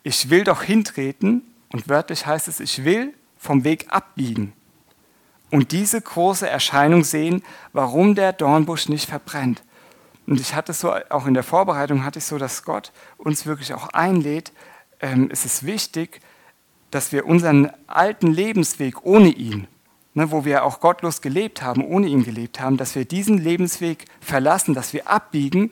[0.04, 1.43] ich will doch hintreten,
[1.74, 4.54] und wörtlich heißt es, ich will vom Weg abbiegen
[5.52, 9.62] und diese große Erscheinung sehen, warum der Dornbusch nicht verbrennt.
[10.26, 13.74] Und ich hatte so, auch in der Vorbereitung hatte ich so, dass Gott uns wirklich
[13.74, 14.54] auch einlädt.
[15.02, 16.22] Ähm, es ist wichtig,
[16.90, 19.68] dass wir unseren alten Lebensweg ohne ihn,
[20.14, 24.06] ne, wo wir auch gottlos gelebt haben, ohne ihn gelebt haben, dass wir diesen Lebensweg
[24.20, 25.72] verlassen, dass wir abbiegen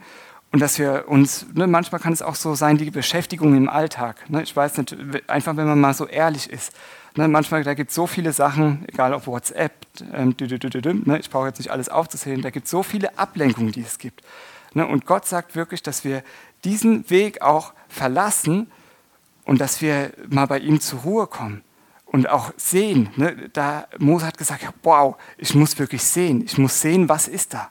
[0.51, 4.29] und dass wir uns, ne, manchmal kann es auch so sein, die Beschäftigung im Alltag.
[4.29, 4.95] Ne, ich weiß nicht,
[5.27, 6.73] einfach wenn man mal so ehrlich ist.
[7.15, 9.73] Ne, manchmal, da gibt es so viele Sachen, egal ob WhatsApp,
[10.13, 12.83] ähm, dü, dü, dü, ne, ich brauche jetzt nicht alles aufzuzählen, da gibt es so
[12.83, 14.21] viele Ablenkungen, die es gibt.
[14.73, 16.23] Ne, und Gott sagt wirklich, dass wir
[16.63, 18.71] diesen Weg auch verlassen
[19.45, 21.63] und dass wir mal bei ihm zur Ruhe kommen
[22.05, 23.09] und auch sehen.
[23.15, 27.55] Ne, da Mose hat gesagt, wow, ich muss wirklich sehen, ich muss sehen, was ist
[27.55, 27.69] da.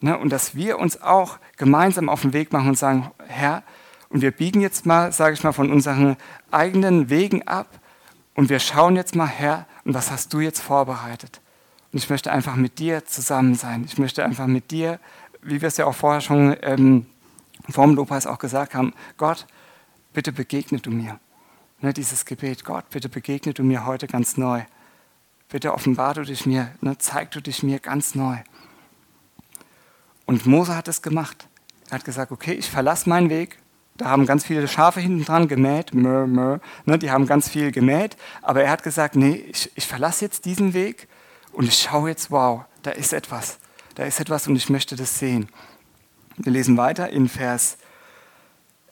[0.00, 3.64] Ne, und dass wir uns auch gemeinsam auf den Weg machen und sagen, Herr,
[4.08, 6.16] und wir biegen jetzt mal, sage ich mal, von unseren
[6.50, 7.66] eigenen Wegen ab
[8.34, 11.40] und wir schauen jetzt mal, Herr, und was hast du jetzt vorbereitet?
[11.92, 13.84] Und ich möchte einfach mit dir zusammen sein.
[13.84, 14.98] Ich möchte einfach mit dir,
[15.42, 17.06] wie wir es ja auch vorher schon ähm,
[17.68, 19.46] vom Lobpreis auch gesagt haben, Gott,
[20.12, 21.20] bitte begegne du mir.
[21.80, 24.62] Ne, dieses Gebet, Gott, bitte begegne du mir heute ganz neu.
[25.48, 28.36] Bitte offenbar du dich mir, ne, zeig du dich mir ganz neu.
[30.24, 31.48] Und Mose hat es gemacht.
[31.90, 33.58] Er hat gesagt, okay, ich verlasse meinen Weg.
[33.96, 37.72] Da haben ganz viele Schafe hinten dran gemäht, mör, mör, ne, die haben ganz viel
[37.72, 38.16] gemäht.
[38.40, 41.08] Aber er hat gesagt, nee, ich, ich verlasse jetzt diesen Weg
[41.52, 43.58] und ich schaue jetzt, wow, da ist etwas.
[43.94, 45.48] Da ist etwas und ich möchte das sehen.
[46.38, 47.76] Wir lesen weiter in Vers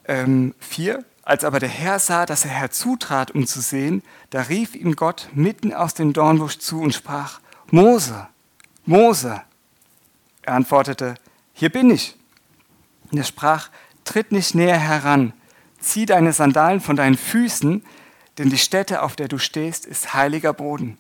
[0.07, 1.05] ähm, 4.
[1.23, 5.29] Als aber der Herr sah, dass er herzutrat, um zu sehen, da rief ihm Gott
[5.33, 8.29] mitten aus dem Dornbusch zu und sprach, Mose,
[8.85, 9.41] Mose.
[10.43, 11.15] Er antwortete,
[11.53, 12.17] hier bin ich.
[13.11, 13.71] Und er sprach,
[14.11, 15.33] tritt nicht näher heran,
[15.79, 17.85] zieh deine Sandalen von deinen Füßen,
[18.39, 20.99] denn die Stätte, auf der du stehst, ist heiliger Boden.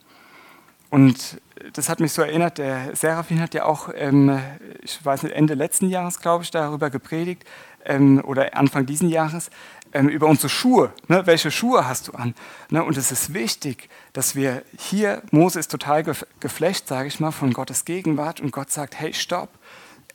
[0.90, 1.40] Und
[1.72, 4.38] das hat mich so erinnert, der Seraphin hat ja auch, ähm,
[4.82, 7.44] ich weiß nicht, Ende letzten Jahres, glaube ich, darüber gepredigt,
[7.84, 9.50] ähm, oder Anfang diesen Jahres,
[9.92, 10.92] ähm, über unsere Schuhe.
[11.08, 11.26] Ne?
[11.26, 12.36] Welche Schuhe hast du an?
[12.68, 12.84] Ne?
[12.84, 16.04] Und es ist wichtig, dass wir hier, Mose ist total
[16.38, 19.48] geflecht, sage ich mal, von Gottes Gegenwart und Gott sagt, hey, stopp,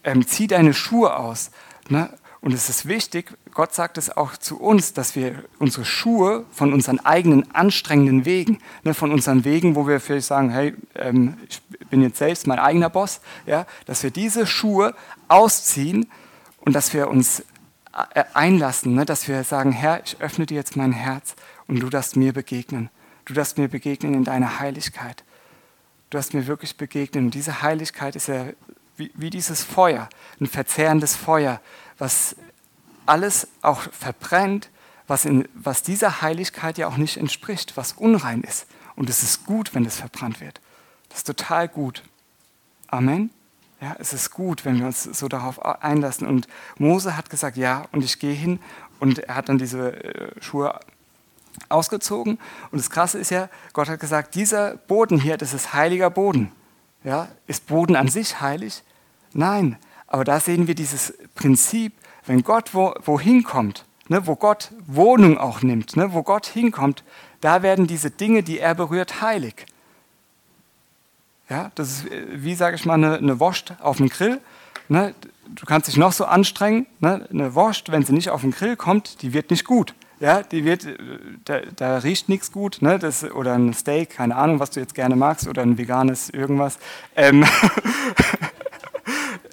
[0.05, 1.51] ähm, zieh deine Schuhe aus.
[1.89, 2.09] Ne?
[2.45, 6.73] Und es ist wichtig, Gott sagt es auch zu uns, dass wir unsere Schuhe von
[6.73, 11.59] unseren eigenen anstrengenden Wegen, ne, von unseren Wegen, wo wir vielleicht sagen, hey, ähm, ich
[11.89, 14.93] bin jetzt selbst mein eigener Boss, ja, dass wir diese Schuhe
[15.27, 16.05] ausziehen
[16.59, 17.39] und dass wir uns
[18.13, 21.35] äh, einlassen, ne, dass wir sagen, Herr, ich öffne dir jetzt mein Herz
[21.67, 22.91] und du darfst mir begegnen.
[23.25, 25.23] Du darfst mir begegnen in deiner Heiligkeit.
[26.11, 27.25] Du darfst mir wirklich begegnen.
[27.25, 28.45] Und diese Heiligkeit ist ja
[28.97, 31.59] wie, wie dieses Feuer, ein verzehrendes Feuer,
[31.97, 32.35] was
[33.05, 34.69] alles auch verbrennt,
[35.07, 38.65] was, in, was dieser Heiligkeit ja auch nicht entspricht, was unrein ist.
[38.95, 40.61] Und es ist gut, wenn es verbrannt wird.
[41.09, 42.03] Das ist total gut.
[42.87, 43.29] Amen.
[43.81, 46.27] Ja, es ist gut, wenn wir uns so darauf einlassen.
[46.27, 48.59] Und Mose hat gesagt, ja, und ich gehe hin.
[48.99, 50.79] Und er hat dann diese äh, Schuhe
[51.69, 52.39] ausgezogen.
[52.71, 56.51] Und das Krasse ist ja, Gott hat gesagt, dieser Boden hier, das ist heiliger Boden.
[57.03, 58.81] Ja, ist Boden an sich heilig?
[59.33, 61.93] Nein, aber da sehen wir dieses Prinzip,
[62.25, 67.03] wenn Gott wo, wohin kommt, ne, wo Gott Wohnung auch nimmt, ne, wo Gott hinkommt,
[67.41, 69.65] da werden diese Dinge, die er berührt, heilig.
[71.49, 74.41] Ja, das ist äh, wie, sage ich mal, eine, eine Wurst auf dem Grill.
[74.87, 75.13] Ne,
[75.47, 76.87] du kannst dich noch so anstrengen.
[76.99, 79.93] Ne, eine Wurst, wenn sie nicht auf den Grill kommt, die wird nicht gut.
[80.19, 80.97] Ja, die wird, äh,
[81.43, 84.95] da, da riecht nichts gut, ne, das, oder ein Steak, keine Ahnung, was du jetzt
[84.95, 86.79] gerne magst, oder ein veganes irgendwas.
[87.15, 87.45] Ähm,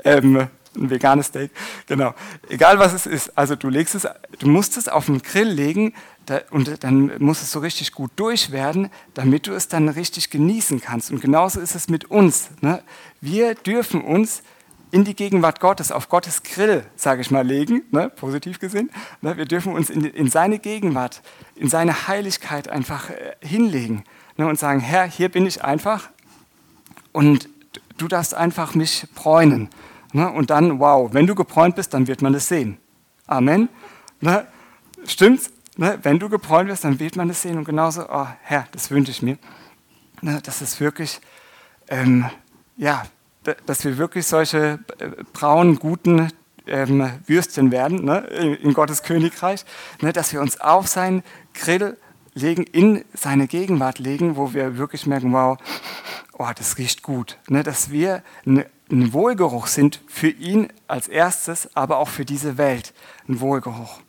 [0.04, 1.50] ähm, ein veganes Steak,
[1.86, 2.14] genau.
[2.48, 5.92] Egal was es ist, also du legst es, du musst es auf den Grill legen
[6.26, 10.30] da, und dann muss es so richtig gut durch werden, damit du es dann richtig
[10.30, 11.10] genießen kannst.
[11.10, 12.50] Und genauso ist es mit uns.
[12.60, 12.82] Ne?
[13.20, 14.42] Wir dürfen uns
[14.92, 18.90] in die Gegenwart Gottes, auf Gottes Grill, sage ich mal, legen, ne, positiv gesehen.
[19.22, 21.22] Ne, wir dürfen uns in, in, seine Gegenwart,
[21.56, 24.04] in seine Heiligkeit einfach äh, hinlegen
[24.36, 26.10] ne, und sagen, Herr, hier bin ich einfach
[27.12, 27.48] und
[27.96, 29.70] du darfst einfach mich bräunen.
[30.12, 30.30] Ne?
[30.30, 32.78] Und dann, wow, wenn du gebräunt bist, dann wird man es sehen.
[33.26, 33.68] Amen.
[34.20, 34.46] Ne?
[35.06, 35.50] Stimmt's?
[35.76, 35.98] Ne?
[36.02, 37.58] Wenn du gebräunt wirst, dann wird man es sehen.
[37.58, 39.38] Und genauso, oh, Herr, das wünsche ich mir.
[40.42, 41.20] Das ist wirklich,
[41.88, 42.26] ähm,
[42.76, 43.04] ja,
[43.66, 46.28] dass wir wirklich solche äh, braunen, guten
[46.66, 48.18] ähm, Würstchen werden ne?
[48.62, 49.64] in Gottes Königreich,
[50.00, 50.12] ne?
[50.12, 51.96] dass wir uns auf seinen Grill
[52.34, 55.58] legen, in seine Gegenwart legen, wo wir wirklich merken, wow,
[56.38, 57.38] oh, das riecht gut.
[57.48, 57.62] Ne?
[57.62, 62.92] Dass wir eine ein Wohlgeruch sind für ihn als erstes, aber auch für diese Welt.
[63.28, 64.00] Ein Wohlgeruch.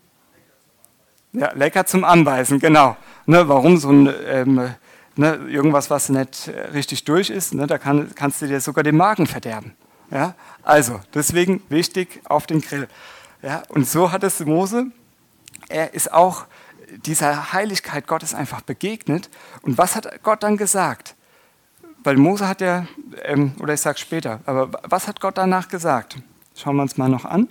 [1.32, 2.96] Ja, lecker zum Anbeißen, genau.
[3.26, 4.76] Ne, warum so ein, ähm,
[5.16, 8.98] ne, irgendwas, was nicht richtig durch ist, ne, da kann, kannst du dir sogar den
[8.98, 9.74] Magen verderben.
[10.12, 10.36] Ja?
[10.62, 12.88] Also, deswegen wichtig auf den Grill.
[13.42, 13.64] Ja?
[13.70, 14.92] Und so hat es Mose,
[15.70, 16.46] er ist auch
[17.06, 19.30] dieser Heiligkeit Gottes einfach begegnet.
[19.62, 21.16] Und was hat Gott dann gesagt?
[22.04, 22.86] Weil Mose hat ja,
[23.24, 26.18] ähm, oder ich sage später, aber was hat Gott danach gesagt?
[26.56, 27.50] Schauen wir uns mal noch an.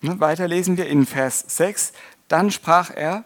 [0.00, 1.92] Ne, weiter lesen wir in Vers 6.
[2.28, 3.24] Dann sprach er,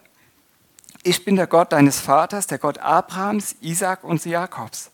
[1.03, 4.91] ich bin der Gott deines Vaters, der Gott Abrahams, Isaak und Jakobs.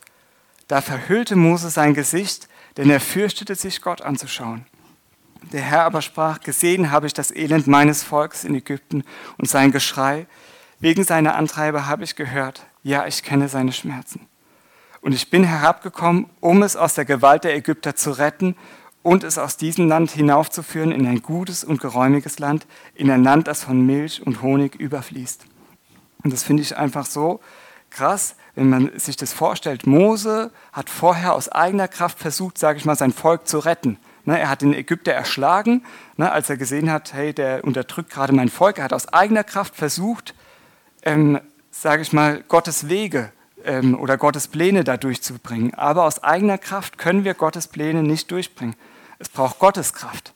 [0.67, 4.65] Da verhüllte Mose sein Gesicht, denn er fürchtete sich, Gott anzuschauen.
[5.51, 9.03] Der Herr aber sprach, gesehen habe ich das Elend meines Volkes in Ägypten
[9.37, 10.27] und sein Geschrei.
[10.79, 12.65] Wegen seiner Antreiber habe ich gehört.
[12.83, 14.27] Ja, ich kenne seine Schmerzen.
[15.01, 18.55] Und ich bin herabgekommen, um es aus der Gewalt der Ägypter zu retten
[19.01, 23.47] und es aus diesem Land hinaufzuführen in ein gutes und geräumiges Land, in ein Land,
[23.47, 25.45] das von Milch und Honig überfließt.
[26.23, 27.39] Und das finde ich einfach so
[27.89, 29.87] krass, wenn man sich das vorstellt.
[29.87, 33.97] Mose hat vorher aus eigener Kraft versucht, sage ich mal, sein Volk zu retten.
[34.23, 35.83] Ne, er hat den Ägypter erschlagen,
[36.15, 38.77] ne, als er gesehen hat, hey, der unterdrückt gerade mein Volk.
[38.77, 40.35] Er hat aus eigener Kraft versucht,
[41.01, 41.39] ähm,
[41.71, 43.31] sage ich mal, Gottes Wege
[43.65, 45.73] ähm, oder Gottes Pläne da durchzubringen.
[45.73, 48.75] Aber aus eigener Kraft können wir Gottes Pläne nicht durchbringen.
[49.19, 50.33] Es braucht Gottes Kraft.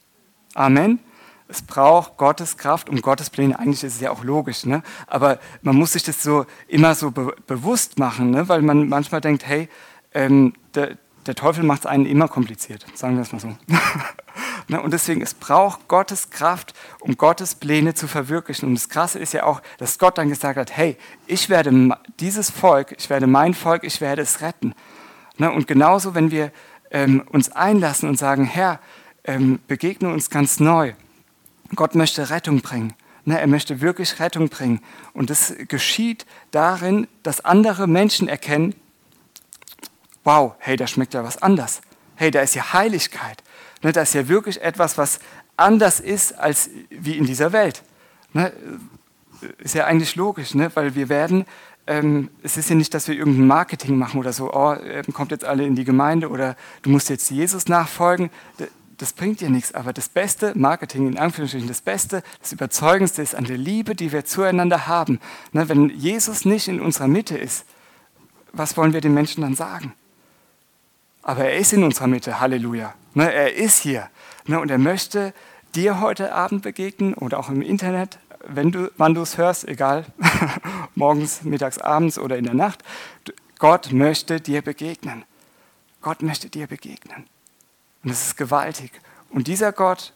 [0.54, 1.00] Amen.
[1.48, 3.58] Es braucht Gottes Kraft, um Gottes Pläne.
[3.58, 4.82] Eigentlich ist es ja auch logisch, ne?
[5.06, 8.48] aber man muss sich das so immer so be bewusst machen, ne?
[8.48, 9.68] weil man manchmal denkt, hey,
[10.12, 13.56] ähm, der, der Teufel macht es einen immer kompliziert, sagen wir es mal so.
[14.68, 18.68] Ne, und deswegen, es braucht Gottes Kraft, um Gottes Pläne zu verwirklichen.
[18.68, 20.96] Und das Krasse ist ja auch, dass Gott dann gesagt hat, hey,
[21.28, 24.74] ich werde dieses Volk, ich werde mein Volk, ich werde es retten.
[25.38, 26.50] Ne, und genauso, wenn wir
[26.90, 28.80] ähm, uns einlassen und sagen, Herr,
[29.22, 30.94] ähm, begegne uns ganz neu.
[31.76, 32.94] Gott möchte Rettung bringen.
[33.24, 34.80] Ne, er möchte wirklich Rettung bringen.
[35.12, 38.74] Und das geschieht darin, dass andere Menschen erkennen,
[40.26, 41.80] wow, hey, da schmeckt ja was anders.
[42.16, 43.42] Hey, da ist ja Heiligkeit.
[43.82, 45.20] Ne, da ist ja wirklich etwas, was
[45.56, 47.82] anders ist als wie in dieser Welt.
[48.32, 48.52] Ne,
[49.58, 51.46] ist ja eigentlich logisch, ne, weil wir werden,
[51.86, 55.30] ähm, es ist ja nicht, dass wir irgendein Marketing machen oder so, oh, ähm, kommt
[55.30, 58.30] jetzt alle in die Gemeinde oder du musst jetzt Jesus nachfolgen
[58.98, 59.74] das bringt dir nichts.
[59.74, 64.12] Aber das beste Marketing, in Anführungsstrichen, das Beste, das Überzeugendste ist an der Liebe, die
[64.12, 65.20] wir zueinander haben.
[65.52, 67.66] Wenn Jesus nicht in unserer Mitte ist,
[68.52, 69.92] was wollen wir den Menschen dann sagen?
[71.26, 72.94] Aber er ist in unserer Mitte, Halleluja.
[73.14, 74.08] Ne, er ist hier.
[74.44, 75.34] Ne, und er möchte
[75.74, 80.06] dir heute Abend begegnen oder auch im Internet, wenn du, wann du es hörst, egal,
[80.94, 82.84] morgens, mittags, abends oder in der Nacht.
[83.58, 85.24] Gott möchte dir begegnen.
[86.00, 87.26] Gott möchte dir begegnen.
[88.04, 88.92] Und es ist gewaltig.
[89.28, 90.12] Und dieser Gott,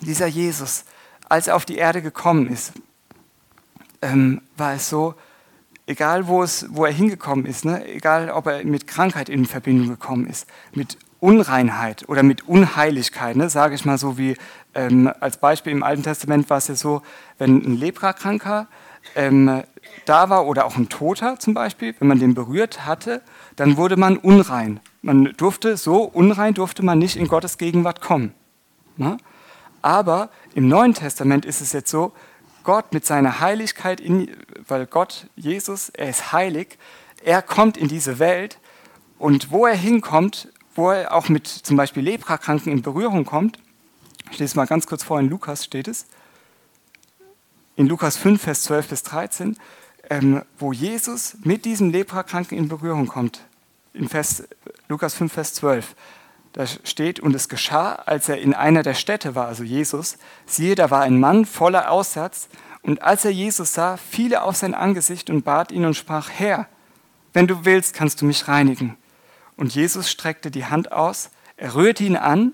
[0.00, 0.86] dieser Jesus,
[1.28, 2.72] als er auf die Erde gekommen ist,
[4.02, 5.14] ähm, war es so,
[5.86, 9.88] egal wo, es, wo er hingekommen ist, ne, egal ob er mit Krankheit in Verbindung
[9.88, 14.36] gekommen ist, mit Unreinheit oder mit Unheiligkeit, ne, sage ich mal so wie
[14.74, 17.02] ähm, als Beispiel im Alten Testament war es ja so,
[17.38, 18.66] wenn ein Leprakranker
[19.14, 19.62] ähm,
[20.04, 23.22] da war oder auch ein Toter zum Beispiel, wenn man den berührt hatte,
[23.54, 24.80] dann wurde man unrein.
[25.02, 28.34] Man durfte, so unrein durfte man nicht in Gottes Gegenwart kommen.
[28.96, 29.16] Ne?
[29.82, 32.12] Aber im Neuen Testament ist es jetzt so,
[32.66, 34.36] Gott mit seiner Heiligkeit, in,
[34.66, 36.78] weil Gott, Jesus, er ist heilig,
[37.24, 38.58] er kommt in diese Welt
[39.18, 43.60] und wo er hinkommt, wo er auch mit zum Beispiel Leprakranken in Berührung kommt,
[44.32, 46.06] ich lese mal ganz kurz vor, in Lukas steht es,
[47.76, 49.56] in Lukas 5, Vers 12 bis 13,
[50.10, 53.44] ähm, wo Jesus mit diesem Leprakranken in Berührung kommt.
[53.94, 54.42] In Vers,
[54.88, 55.94] Lukas 5, Vers 12.
[56.56, 60.74] Da steht, und es geschah, als er in einer der Städte war, also Jesus, siehe,
[60.74, 62.48] da war ein Mann voller Aussatz,
[62.82, 66.30] und als er Jesus sah, fiel er auf sein Angesicht und bat ihn und sprach,
[66.30, 66.66] Herr,
[67.32, 68.96] wenn du willst, kannst du mich reinigen.
[69.56, 72.52] Und Jesus streckte die Hand aus, er rührte ihn an,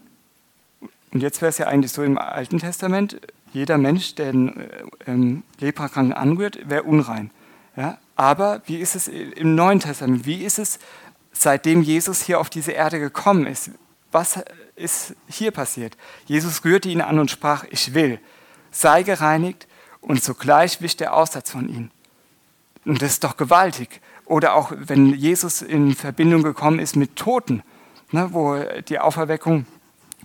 [1.13, 3.21] und jetzt wäre es ja eigentlich so im Alten Testament,
[3.53, 4.69] jeder Mensch, der den
[5.07, 7.31] ähm, Leprakranken anrührt, wäre unrein.
[7.77, 7.99] Ja?
[8.17, 10.25] Aber wie ist es im Neuen Testament?
[10.25, 10.79] Wie ist es
[11.33, 13.71] seitdem Jesus hier auf diese Erde gekommen ist.
[14.13, 14.41] Was
[14.77, 15.97] ist hier passiert?
[16.27, 18.21] Jesus rührte ihn an und sprach, ich will,
[18.71, 19.67] sei gereinigt
[20.01, 21.91] und sogleich wich der Aussatz von ihm.
[22.85, 24.01] Und das ist doch gewaltig.
[24.27, 27.63] Oder auch wenn Jesus in Verbindung gekommen ist mit Toten,
[28.11, 28.57] ne, wo
[28.89, 29.67] die Auferweckung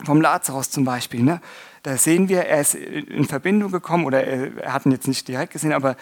[0.06, 1.42] vom Lazarus zum Beispiel, ne,
[1.84, 5.54] da sehen wir, er ist in Verbindung gekommen oder er, hat ihn jetzt nicht direkt
[5.54, 5.96] gesehen, aber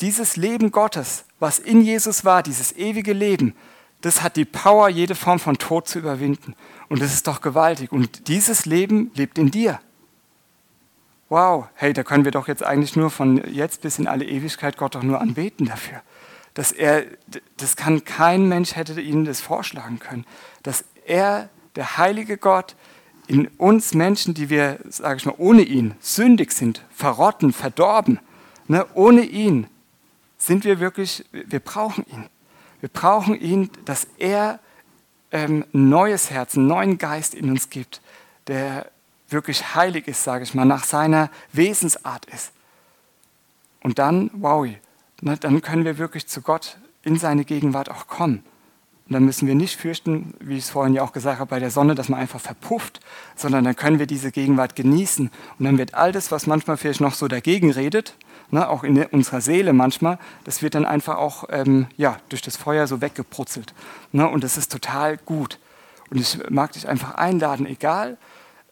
[0.00, 3.54] dieses Leben Gottes, was in Jesus war, dieses ewige Leben,
[4.00, 6.54] das hat die Power, jede Form von Tod zu überwinden.
[6.88, 7.92] Und das ist doch gewaltig.
[7.92, 9.80] Und dieses Leben lebt in dir.
[11.28, 14.76] Wow, hey, da können wir doch jetzt eigentlich nur von jetzt bis in alle Ewigkeit
[14.76, 16.02] Gott doch nur anbeten dafür.
[16.54, 17.04] Dass er,
[17.56, 20.24] das kann kein Mensch hätte ihnen das vorschlagen können.
[20.62, 22.76] Dass er, der heilige Gott,
[23.26, 28.20] in uns Menschen, die wir, sage ich mal, ohne ihn sündig sind, verrotten, verdorben,
[28.68, 29.66] ne, ohne ihn
[30.38, 32.26] sind wir wirklich, wir brauchen ihn.
[32.80, 34.60] Wir brauchen ihn, dass er
[35.32, 38.00] ähm, neues Herz, einen neuen Geist in uns gibt,
[38.46, 38.90] der
[39.28, 42.52] wirklich heilig ist, sage ich mal, nach seiner Wesensart ist.
[43.82, 44.66] Und dann, wow,
[45.20, 48.44] ne, dann können wir wirklich zu Gott in seine Gegenwart auch kommen.
[49.06, 51.60] Und dann müssen wir nicht fürchten, wie ich es vorhin ja auch gesagt habe, bei
[51.60, 53.00] der Sonne, dass man einfach verpufft,
[53.36, 55.30] sondern dann können wir diese Gegenwart genießen.
[55.58, 58.16] Und dann wird all das, was manchmal vielleicht noch so dagegen redet,
[58.50, 62.56] ne, auch in unserer Seele manchmal, das wird dann einfach auch ähm, ja, durch das
[62.56, 63.74] Feuer so weggebrutzelt.
[64.12, 65.58] Ne, und das ist total gut.
[66.10, 68.16] Und ich mag dich einfach einladen, egal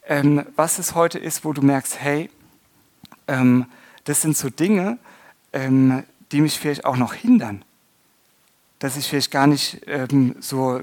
[0.06, 2.30] ähm, was es heute ist, wo du merkst, hey,
[3.26, 3.66] ähm,
[4.04, 4.98] das sind so Dinge,
[5.52, 7.64] ähm, die mich vielleicht auch noch hindern.
[8.80, 10.80] Dass ich vielleicht gar nicht ähm, so,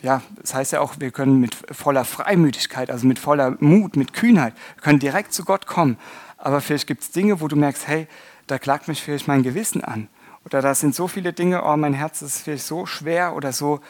[0.00, 4.12] ja, das heißt ja auch, wir können mit voller Freimütigkeit, also mit voller Mut, mit
[4.12, 5.96] Kühnheit, können direkt zu Gott kommen
[6.42, 8.08] aber vielleicht gibt es Dinge, wo du merkst, hey,
[8.48, 10.08] da klagt mich vielleicht mein Gewissen an.
[10.44, 13.80] Oder da sind so viele Dinge, oh, mein Herz ist vielleicht so schwer oder so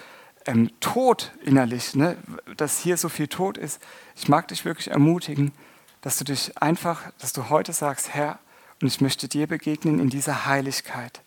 [0.45, 2.19] ähm, tot innerlich, ne?
[2.59, 3.81] dass hier so viel Tod ist.
[4.17, 5.53] Ich mag dich wirklich ermutigen,
[6.03, 8.39] dass du dich einfach, dass du heute sagst, Herr,
[8.83, 11.23] und ich möchte dir begegnen in dieser Heiligkeit.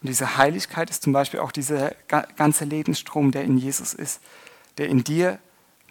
[0.00, 1.92] Und diese Heiligkeit ist zum Beispiel auch dieser
[2.38, 4.22] ganze Lebensstrom, der in Jesus ist,
[4.78, 5.40] der in dir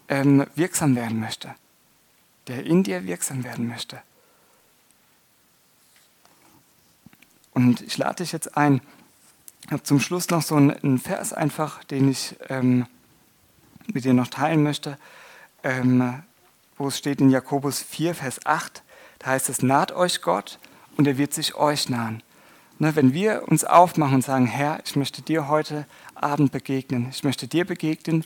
[0.08, 1.54] ähm, wirksam werden möchte.
[2.48, 4.02] Der in dir wirksam werden möchte.
[7.60, 8.80] Und ich lade dich jetzt ein.
[9.66, 12.86] Ich habe zum Schluss noch so einen Vers einfach, den ich ähm,
[13.93, 14.97] mit dir noch teilen möchte,
[15.64, 16.24] ähm,
[16.78, 18.82] wo es steht in Jakobus 4, Vers 8.
[19.20, 20.57] Da heißt es, naht euch Gott
[20.95, 22.24] und er wird sich euch nahen.
[22.78, 25.86] Ne, wenn wir uns aufmachen und sagen, Herr, ich möchte dir heute
[26.16, 28.24] Abend begegnen, ich möchte dir begegnen,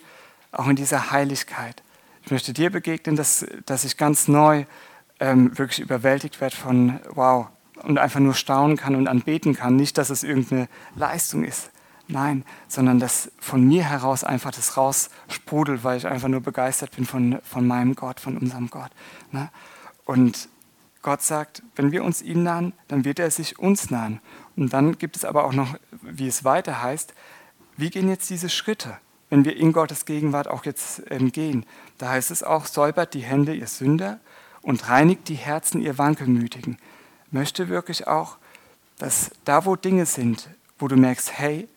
[0.52, 1.82] auch in dieser Heiligkeit.
[2.24, 4.66] Ich möchte dir begegnen, dass, dass ich ganz neu
[5.20, 7.48] ähm, wirklich überwältigt werde von, wow,
[7.82, 9.76] und einfach nur staunen kann und anbeten kann.
[9.76, 11.72] Nicht, dass es irgendeine Leistung ist,
[12.08, 17.06] nein, sondern dass von mir heraus einfach das raussprudelt, weil ich einfach nur begeistert bin
[17.06, 18.92] von, von meinem Gott, von unserem Gott.
[19.32, 19.50] Ne?
[20.06, 20.50] Und
[21.02, 24.22] Gott sagt, wenn wir uns ihm nahen, dann wird er sich uns nahen.
[24.56, 27.14] Und dann gibt es aber auch noch, wie es weiter heißt,
[27.76, 28.98] wie gehen jetzt diese Schritte,
[29.30, 31.66] wenn wir in Gottes Gegenwart auch jetzt ähm, gehen?
[31.98, 34.20] Da heißt es auch, säubert die Hände ihr Sünder
[34.62, 36.78] und reinigt die Herzen ihr Wankelmütigen
[37.34, 38.38] möchte wirklich auch,
[38.98, 41.68] dass da, wo Dinge sind, wo du merkst, hey,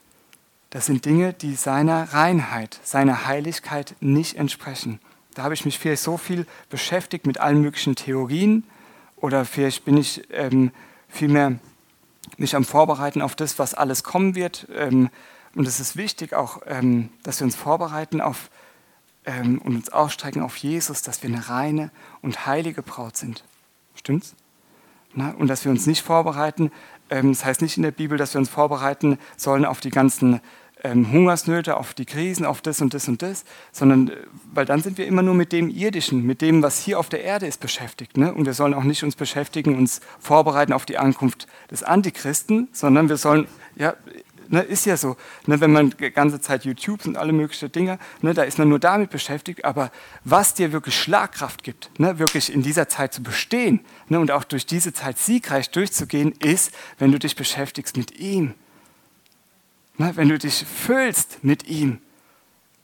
[0.71, 5.01] das sind Dinge, die seiner Reinheit, seiner Heiligkeit nicht entsprechen.
[5.35, 8.65] Da habe ich mich vielleicht so viel beschäftigt mit allen möglichen Theorien
[9.17, 10.73] oder vielleicht bin ich ähm,
[11.09, 11.59] vielmehr
[12.37, 14.67] mich am Vorbereiten auf das, was alles kommen wird.
[14.75, 15.11] Ähm,
[15.55, 18.51] und es ist wichtig auch, ähm, dass wir uns vorbereiten auf
[19.25, 21.91] ähm, und uns ausstrecken auf Jesus, dass wir eine reine
[22.23, 23.45] und heilige Braut sind.
[23.95, 24.35] Stimmt's?
[25.17, 25.35] Ne?
[25.39, 26.71] Und dass wir uns nicht vorbereiten,
[27.11, 30.41] ähm, das heißt nicht in der Bibel, dass wir uns vorbereiten sollen auf die ganzen
[30.85, 34.17] ähm, Hungersnöte, auf die Krisen, auf das und das und das, sondern äh,
[34.53, 37.25] weil dann sind wir immer nur mit dem Irdischen, mit dem, was hier auf der
[37.25, 38.17] Erde ist, beschäftigt.
[38.17, 38.33] Ne?
[38.33, 43.09] Und wir sollen auch nicht uns beschäftigen, uns vorbereiten auf die Ankunft des Antichristen, sondern
[43.09, 43.95] wir sollen ja,
[44.49, 45.17] Ne, ist ja so.
[45.47, 48.69] Ne, wenn man die ganze Zeit YouTube und alle möglichen Dinge, ne, da ist man
[48.69, 49.65] nur damit beschäftigt.
[49.65, 49.91] Aber
[50.25, 54.45] was dir wirklich Schlagkraft gibt, ne, wirklich in dieser Zeit zu bestehen ne, und auch
[54.45, 58.55] durch diese Zeit siegreich durchzugehen, ist, wenn du dich beschäftigst mit ihm.
[59.99, 61.99] Ne, wenn du dich füllst mit ihm.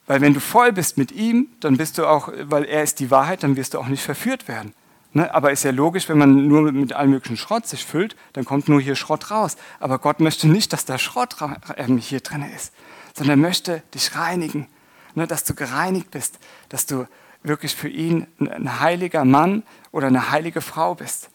[0.07, 3.11] Weil wenn du voll bist mit ihm, dann bist du auch, weil er ist die
[3.11, 4.75] Wahrheit, dann wirst du auch nicht verführt werden.
[5.15, 5.33] Ne?
[5.35, 8.69] Aber ist ja logisch, wenn man nur mit, allem möglichen Schrott sich füllt, dann kommt
[8.69, 9.57] nur hier Schrott raus.
[9.79, 11.37] Aber Gott möchte nicht, dass da Schrott
[11.77, 12.73] äh, hier drin ist,
[13.15, 14.69] sondern er möchte dich reinigen,
[15.15, 15.27] ne?
[15.27, 16.39] dass du gereinigt bist,
[16.69, 17.07] dass du
[17.43, 21.29] wirklich für ihn ein heiliger Mann oder eine heilige Frau bist,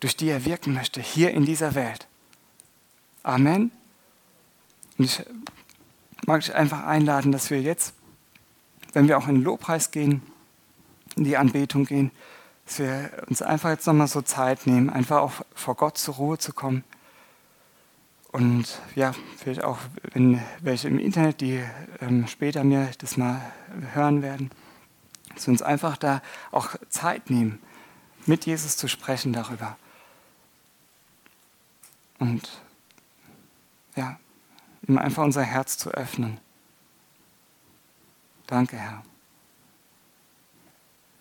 [0.00, 2.08] durch die er wirken möchte, hier in dieser Welt.
[3.22, 3.70] Amen.
[4.98, 5.22] Und ich
[6.26, 7.94] mag dich einfach einladen, dass wir jetzt,
[8.92, 10.22] wenn wir auch in den Lobpreis gehen,
[11.16, 12.10] in die Anbetung gehen,
[12.66, 16.38] dass wir uns einfach jetzt nochmal so Zeit nehmen, einfach auch vor Gott zur Ruhe
[16.38, 16.84] zu kommen.
[18.32, 19.78] Und ja, vielleicht auch,
[20.12, 21.62] wenn welche im Internet, die
[22.00, 23.40] ähm, später mir das mal
[23.92, 24.50] hören werden,
[25.34, 27.60] dass wir uns einfach da auch Zeit nehmen,
[28.26, 29.76] mit Jesus zu sprechen darüber.
[32.18, 32.48] Und
[33.96, 34.18] ja,
[34.88, 36.40] ihm einfach unser Herz zu öffnen.
[38.46, 39.02] Danke, Herr.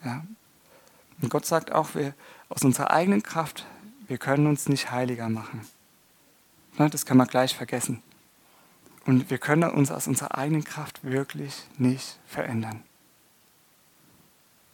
[0.03, 0.23] Ja,
[1.23, 2.13] und Gott sagt auch, wir
[2.49, 3.65] aus unserer eigenen Kraft,
[4.07, 5.65] wir können uns nicht heiliger machen.
[6.77, 8.03] Das kann man gleich vergessen.
[9.05, 12.83] Und wir können uns aus unserer eigenen Kraft wirklich nicht verändern.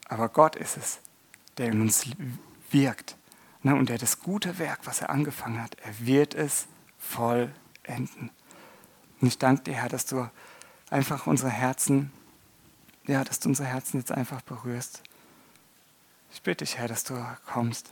[0.05, 0.99] Aber Gott ist es,
[1.59, 2.07] der in uns
[2.71, 3.15] wirkt.
[3.61, 6.65] Und der das gute Werk, was er angefangen hat, er wird es
[6.97, 8.31] vollenden.
[9.21, 10.27] Und ich danke dir, Herr, dass du
[10.89, 12.11] einfach unsere Herzen,
[13.05, 15.03] ja, dass du unsere Herzen jetzt einfach berührst.
[16.31, 17.15] Ich bitte dich, Herr, dass du
[17.45, 17.91] kommst.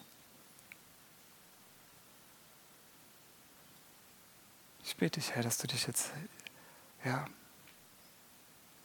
[4.84, 6.12] Ich bitte dich, Herr, dass du dich jetzt,
[7.04, 7.26] ja,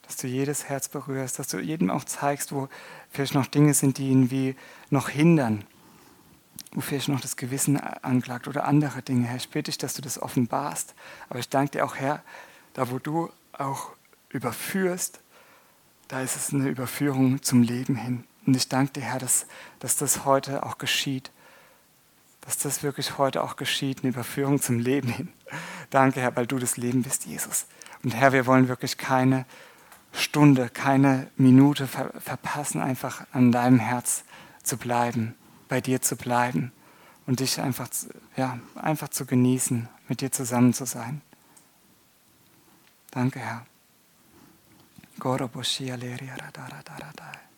[0.02, 2.68] dass du jedes Herz berührst, dass du jedem auch zeigst, wo
[3.10, 4.56] vielleicht noch Dinge sind, die ihn wie
[4.90, 5.64] noch hindern,
[6.72, 9.26] wo vielleicht noch das Gewissen anklagt oder andere Dinge.
[9.26, 10.94] Herr, ich bitte dich, dass du das offenbarst.
[11.28, 12.22] Aber ich danke dir auch, Herr,
[12.74, 13.90] da wo du auch
[14.30, 15.20] überführst,
[16.08, 18.24] da ist es eine Überführung zum Leben hin.
[18.46, 19.46] Und ich danke dir, Herr, dass,
[19.78, 21.30] dass das heute auch geschieht.
[22.40, 25.28] Dass das wirklich heute auch geschieht, eine Überführung zum Leben hin.
[25.90, 27.66] Danke, Herr, weil du das Leben bist, Jesus.
[28.02, 29.46] Und Herr, wir wollen wirklich keine
[30.12, 34.24] Stunde, keine Minute ver verpassen, einfach an deinem Herz
[34.62, 35.34] zu bleiben,
[35.68, 36.72] bei dir zu bleiben
[37.26, 37.88] und dich einfach,
[38.36, 41.22] ja, einfach zu genießen, mit dir zusammen zu sein.
[43.10, 43.66] Danke, Herr.
[45.18, 47.51] Goroboshia leria radara Goroboshia.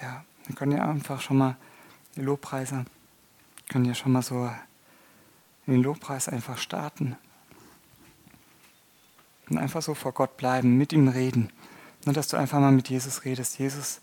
[0.00, 1.56] Ja, wir können ja einfach schon mal
[2.16, 2.86] die Lobpreise,
[3.68, 4.50] können ja schon mal so
[5.66, 7.16] den Lobpreis einfach starten.
[9.50, 11.52] Und einfach so vor Gott bleiben, mit ihm reden.
[12.04, 13.58] Nur, dass du einfach mal mit Jesus redest.
[13.58, 14.00] Jesus,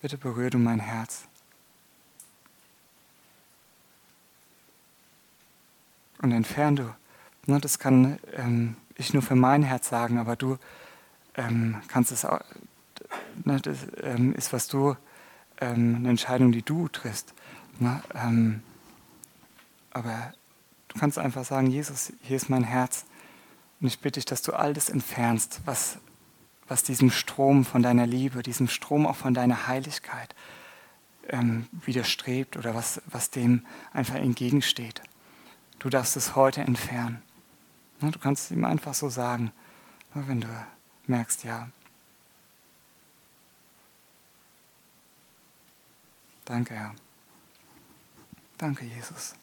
[0.00, 1.24] bitte berühre du mein Herz.
[6.22, 6.96] Und entferne du.
[7.52, 10.58] Ne, das kann ähm, ich nur für mein Herz sagen, aber du
[11.36, 12.40] ähm, kannst es auch,
[13.44, 14.96] Ne, das ähm, ist, was du,
[15.60, 17.34] ähm, eine Entscheidung, die du triffst.
[17.78, 18.02] Ne?
[18.14, 18.62] Ähm,
[19.90, 20.32] aber
[20.88, 23.04] du kannst einfach sagen, Jesus, hier ist mein Herz.
[23.80, 25.98] Und ich bitte dich, dass du all das entfernst, was,
[26.66, 30.34] was diesem Strom von deiner Liebe, diesem Strom auch von deiner Heiligkeit
[31.28, 35.02] ähm, widerstrebt oder was, was dem einfach entgegensteht.
[35.78, 37.22] Du darfst es heute entfernen.
[38.00, 39.52] Ne, du kannst ihm einfach so sagen,
[40.12, 40.48] wenn du
[41.06, 41.68] merkst, ja.
[46.44, 46.94] Danke, Herr.
[48.58, 49.34] Danke, Jesus.